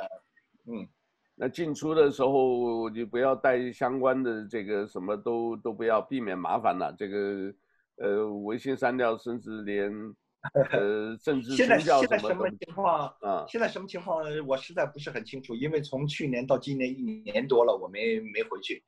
[0.66, 0.86] 嗯，
[1.34, 6.94] 那进出的时候就不要带相关的这个什么都都不要，避免麻烦了。
[6.96, 7.54] 这个，
[7.96, 9.90] 呃，微信删掉，甚至连
[10.70, 13.46] 呃政治现在现在什么情况啊？
[13.48, 14.22] 现在什么情况？
[14.46, 18.84] 我实在不是很清楚，因为从去年到今年一年多了，我没没回去。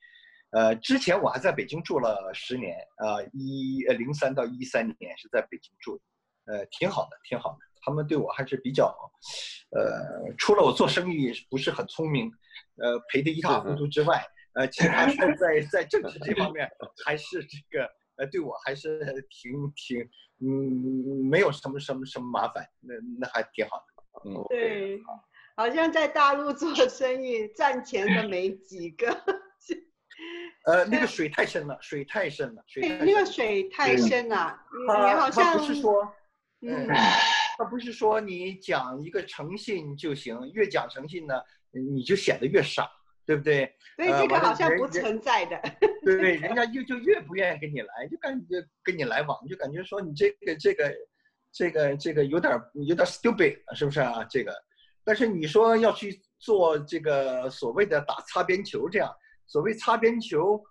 [0.51, 6.01] 呃，之前我还在北京住了十年，啊，一呃零三到一三年是在北京住，
[6.46, 7.59] 呃，挺好的，挺好的。
[7.82, 8.94] 他们对我还是比较，
[9.70, 12.30] 呃，除了我做生意不是很聪明，
[12.76, 14.22] 呃，赔得一塌糊涂之外，
[14.55, 16.68] 呃，其他在在在政治这方面
[17.07, 18.98] 还是这个，呃，对我还是
[19.30, 20.03] 挺挺，
[20.40, 24.30] 嗯，没有什么什么什么麻烦，那那还挺好的。
[24.30, 25.01] 嗯，对，
[25.57, 29.07] 好像在大陆做生意赚钱的没几个。
[30.66, 32.87] 呃，那个水太深了，水太深了，水。
[32.99, 36.12] 那个水太深了，你好像他不是说，
[36.61, 36.87] 嗯，
[37.57, 41.35] 他不是说你讲一个诚信就行，越讲诚信呢，
[41.71, 42.87] 你就显得越傻，
[43.25, 43.75] 对不对？
[43.97, 45.59] 所以这个好像不存在的。
[46.05, 50.95] 对 对，人家就就越不愿意跟你来，就感觉跟你来往，就感觉说你这个这个
[51.53, 54.23] 这个这个有点有点 stupid，是不是啊？
[54.29, 54.55] 这个，
[55.05, 59.11] 但是你说要去做这个所谓的打擦边球这样。
[59.51, 60.62] 所谓擦边球，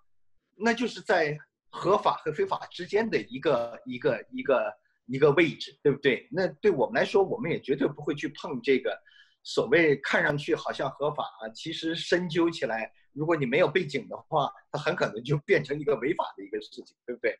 [0.56, 1.36] 那就是在
[1.68, 4.72] 合法和非法之间的一个一个一个
[5.04, 6.26] 一个位置，对不对？
[6.32, 8.98] 那对我们来说，我们也绝对不会去碰这个
[9.42, 17.38] 所谓看上去好像合法啊，其实深究起来，如果你没有背景的话，它很可能就变成一个违法的一个事情，对不对？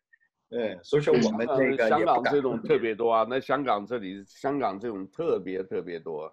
[0.51, 1.89] 嗯，所以说我们这个也不敢。
[1.89, 6.31] 香港这种特别多啊，那香港这里香港这种特别特别多。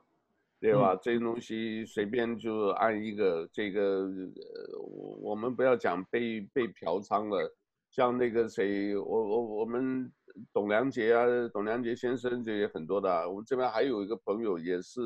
[0.60, 0.92] 对吧？
[0.94, 4.78] 嗯、这些东西随便就按一个这个，呃，
[5.20, 7.56] 我们不要讲被被嫖娼了，
[7.90, 10.12] 像那个谁，我我我们
[10.52, 13.28] 董良杰啊，董良杰先生这也很多的、啊。
[13.28, 15.00] 我们这边还有一个朋友也是，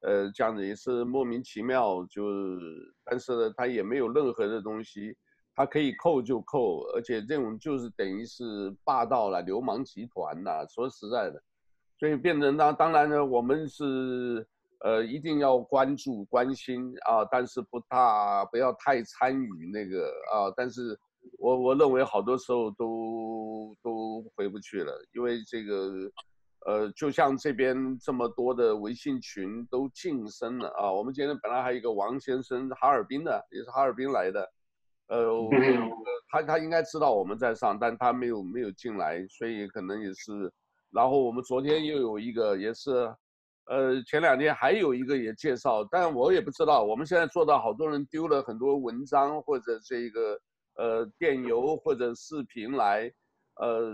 [0.00, 2.24] 呃，这样子也是莫名其妙就，
[3.04, 5.14] 但是呢，他也没有任何的东西，
[5.54, 10.66] 他可以扣就扣，而且这种就是等于是霸道了，流氓集团呐、啊。
[10.66, 11.42] 说实在的，
[11.98, 14.46] 所以变成当当然呢，我们是。
[14.80, 20.52] 呃，一定要关注、关心啊，但是不大不要太参与那个啊。
[20.56, 20.96] 但是
[21.36, 25.92] 我我认为好多时候都都回不去了，因为这个，
[26.64, 30.92] 呃，就像这边这么多的微信群都晋升了啊。
[30.92, 34.48] 我们今天本来还有一个王先生，哈尔滨的，也是哈尔滨来的，
[35.08, 35.28] 呃，
[36.30, 40.52] 他他应该知道我们在上，但他没有没有进来，所以可能也是。
[40.92, 43.12] 然后我们昨天又有一个也是。
[43.68, 46.82] 呃，前两天还有一个也介绍，但我也不知道。
[46.82, 50.40] 我们现在做到好多人丢了很多文章或者这个
[50.76, 53.12] 呃电邮或者视频来，
[53.56, 53.92] 呃，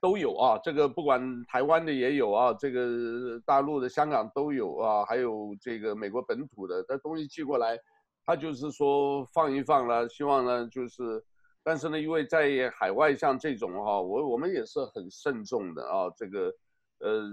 [0.00, 0.58] 都有啊。
[0.64, 7.78] 这个不管台湾的也有啊，这个大陆的、香港都有啊，还有这个美国本土的，这东西寄过来，
[8.24, 11.22] 他就是说放一放了，希望呢就是，
[11.62, 16.50] 但是呢，因为在海外像这种哈、我我们也是很慎重的啊，这个
[17.00, 17.28] 呃。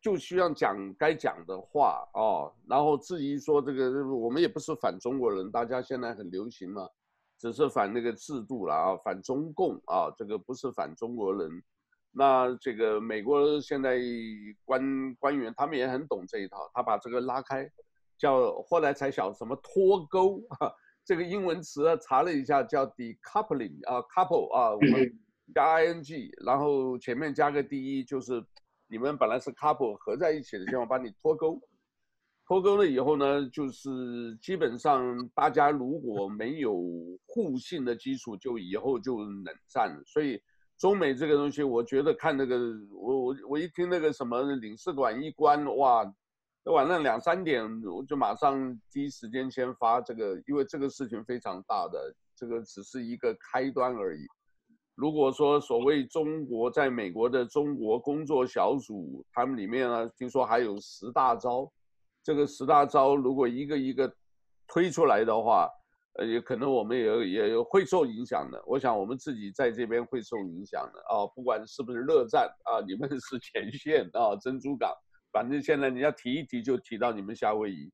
[0.00, 6.88] 就需要讲该讲的话哦，然后至于说这个，我们也不是反中国人，大家现在很流行嘛，
[7.38, 11.62] 只是反那个制度了啊，反中共啊，这个不是反中国人。
[12.12, 14.00] 那这个美国现在
[14.64, 17.70] 官官员他们也很懂这一套，他把这个拉开，
[18.16, 20.72] 叫后来才晓得什么脱钩啊，
[21.04, 25.20] 这个英文词查了一下叫 decoupling 啊，couple 啊，我们
[25.54, 28.42] 加 ing，然后前面加个 de 就是。
[28.90, 31.60] 你们本来是 couple 合在一起的，希望把你脱钩，
[32.44, 36.74] 脱钩了以后呢，就是基本上大家如果没有
[37.24, 39.96] 互信的基础，就以后就冷战。
[40.04, 40.42] 所以
[40.76, 42.58] 中美这个东西，我觉得看那个，
[42.90, 46.04] 我我我一听那个什么领事馆一关，哇，
[46.64, 54.26] 晚上两三点我就马上第一时间先发这个，因为这个事情非常大的，这个只是一个开端而已。
[55.00, 61.66] 如果说所谓中国在美国的中国工作小组，他们里面呢，听说还有十大招，
[62.22, 64.12] 这个十大招如果一个一个
[64.68, 65.66] 推出来的话，
[66.18, 68.62] 呃，也可能我们也也会受影响的。
[68.66, 74.92] 我想我们自己在这边会受影响的啊，不管是不是热战啊，你们是前线啊，珍珠港，
[75.32, 77.90] 反正现在你要提一提就提到你们夏威夷，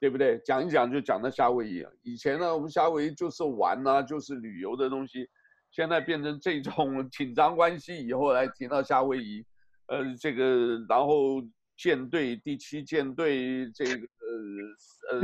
[0.00, 0.38] 对不对？
[0.38, 1.84] 讲一讲就讲到夏威夷。
[2.02, 5.28] 以前呢，我们夏威夷就是玩呐、就是旅游的东西，
[5.76, 9.44] 现在变成这种紧张关系以后来提到夏威夷，
[9.88, 11.42] 呃，这个然后。
[11.78, 15.20] 舰队第七舰队这个呃呃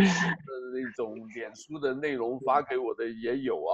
[0.74, 3.72] 那种脸书的内容发给我的也有啊，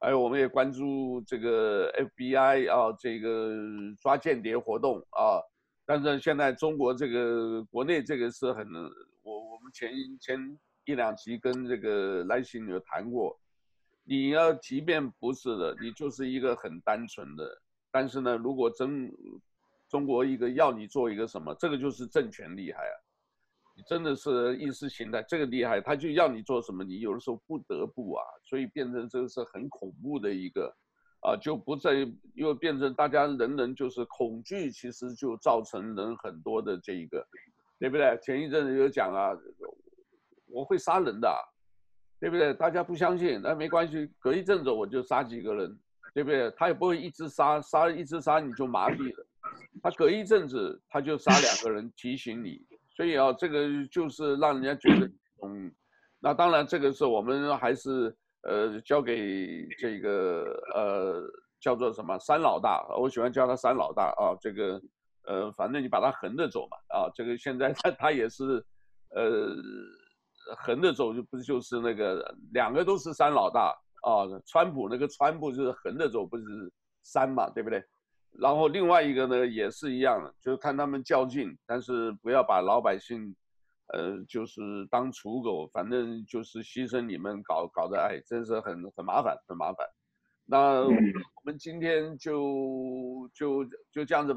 [0.00, 3.54] 还有我们也关注这个 FBI 啊，这个
[4.00, 5.36] 抓间谍活动啊。
[5.84, 8.66] 但是现在中国这个国内这个是很，
[9.22, 13.38] 我我们前前一两期跟这个来信有谈过，
[14.08, 19.12] 你要即便不是的，你就是一个很单纯的，但是呢，如果真。
[19.90, 22.94] 中国一个要你做一个什么，这个就是政权厉害啊！
[23.74, 30.70] 你真的是意识形态这个厉害，他就要你做什么，你有的时候不得不啊，所以变成这个是很恐怖的一个，
[31.22, 37.26] 啊，就不再又变成大家人人就是恐惧，其实就造成人很多的这一个，
[37.78, 38.14] 对不对？
[38.20, 39.30] 前一阵子有讲啊，
[40.48, 41.34] 我会杀人的，
[42.20, 42.52] 对不对？
[42.54, 45.78] 大家不相信，那没关系，隔一阵子我就杀几个人，
[46.12, 46.50] 对不对？
[46.52, 49.26] 他也不会一直杀，杀一直杀你就麻痹了。
[49.82, 52.60] 他隔一阵子他就杀两个人 提醒你，
[52.96, 55.06] 所以啊，这个就是让人家觉得，
[55.44, 55.72] 嗯，
[56.18, 60.44] 那当然这个是我们还是呃交给这个
[60.74, 61.22] 呃
[61.60, 64.82] 叫做什么三老大，我喜欢叫他三老大啊，这个
[65.24, 68.62] 呃反正你把他横着走嘛啊，这个现在他 他也是
[69.10, 69.54] 呃
[70.56, 76.44] 横着走就不就是那个两个都是山老大啊，川普那个川普就是横着走不是
[77.02, 77.82] 山嘛，对不对？
[78.38, 83.34] 然后另外一个呢也是一样的，就是看他们较劲，但是不要把老百姓，
[83.92, 89.86] 呃，就是当刍狗，反正就是牺牲你们搞搞的，哎，真是很很麻烦，很麻烦。
[90.44, 90.90] 那我
[91.44, 94.36] 们今天就就就这样子吧。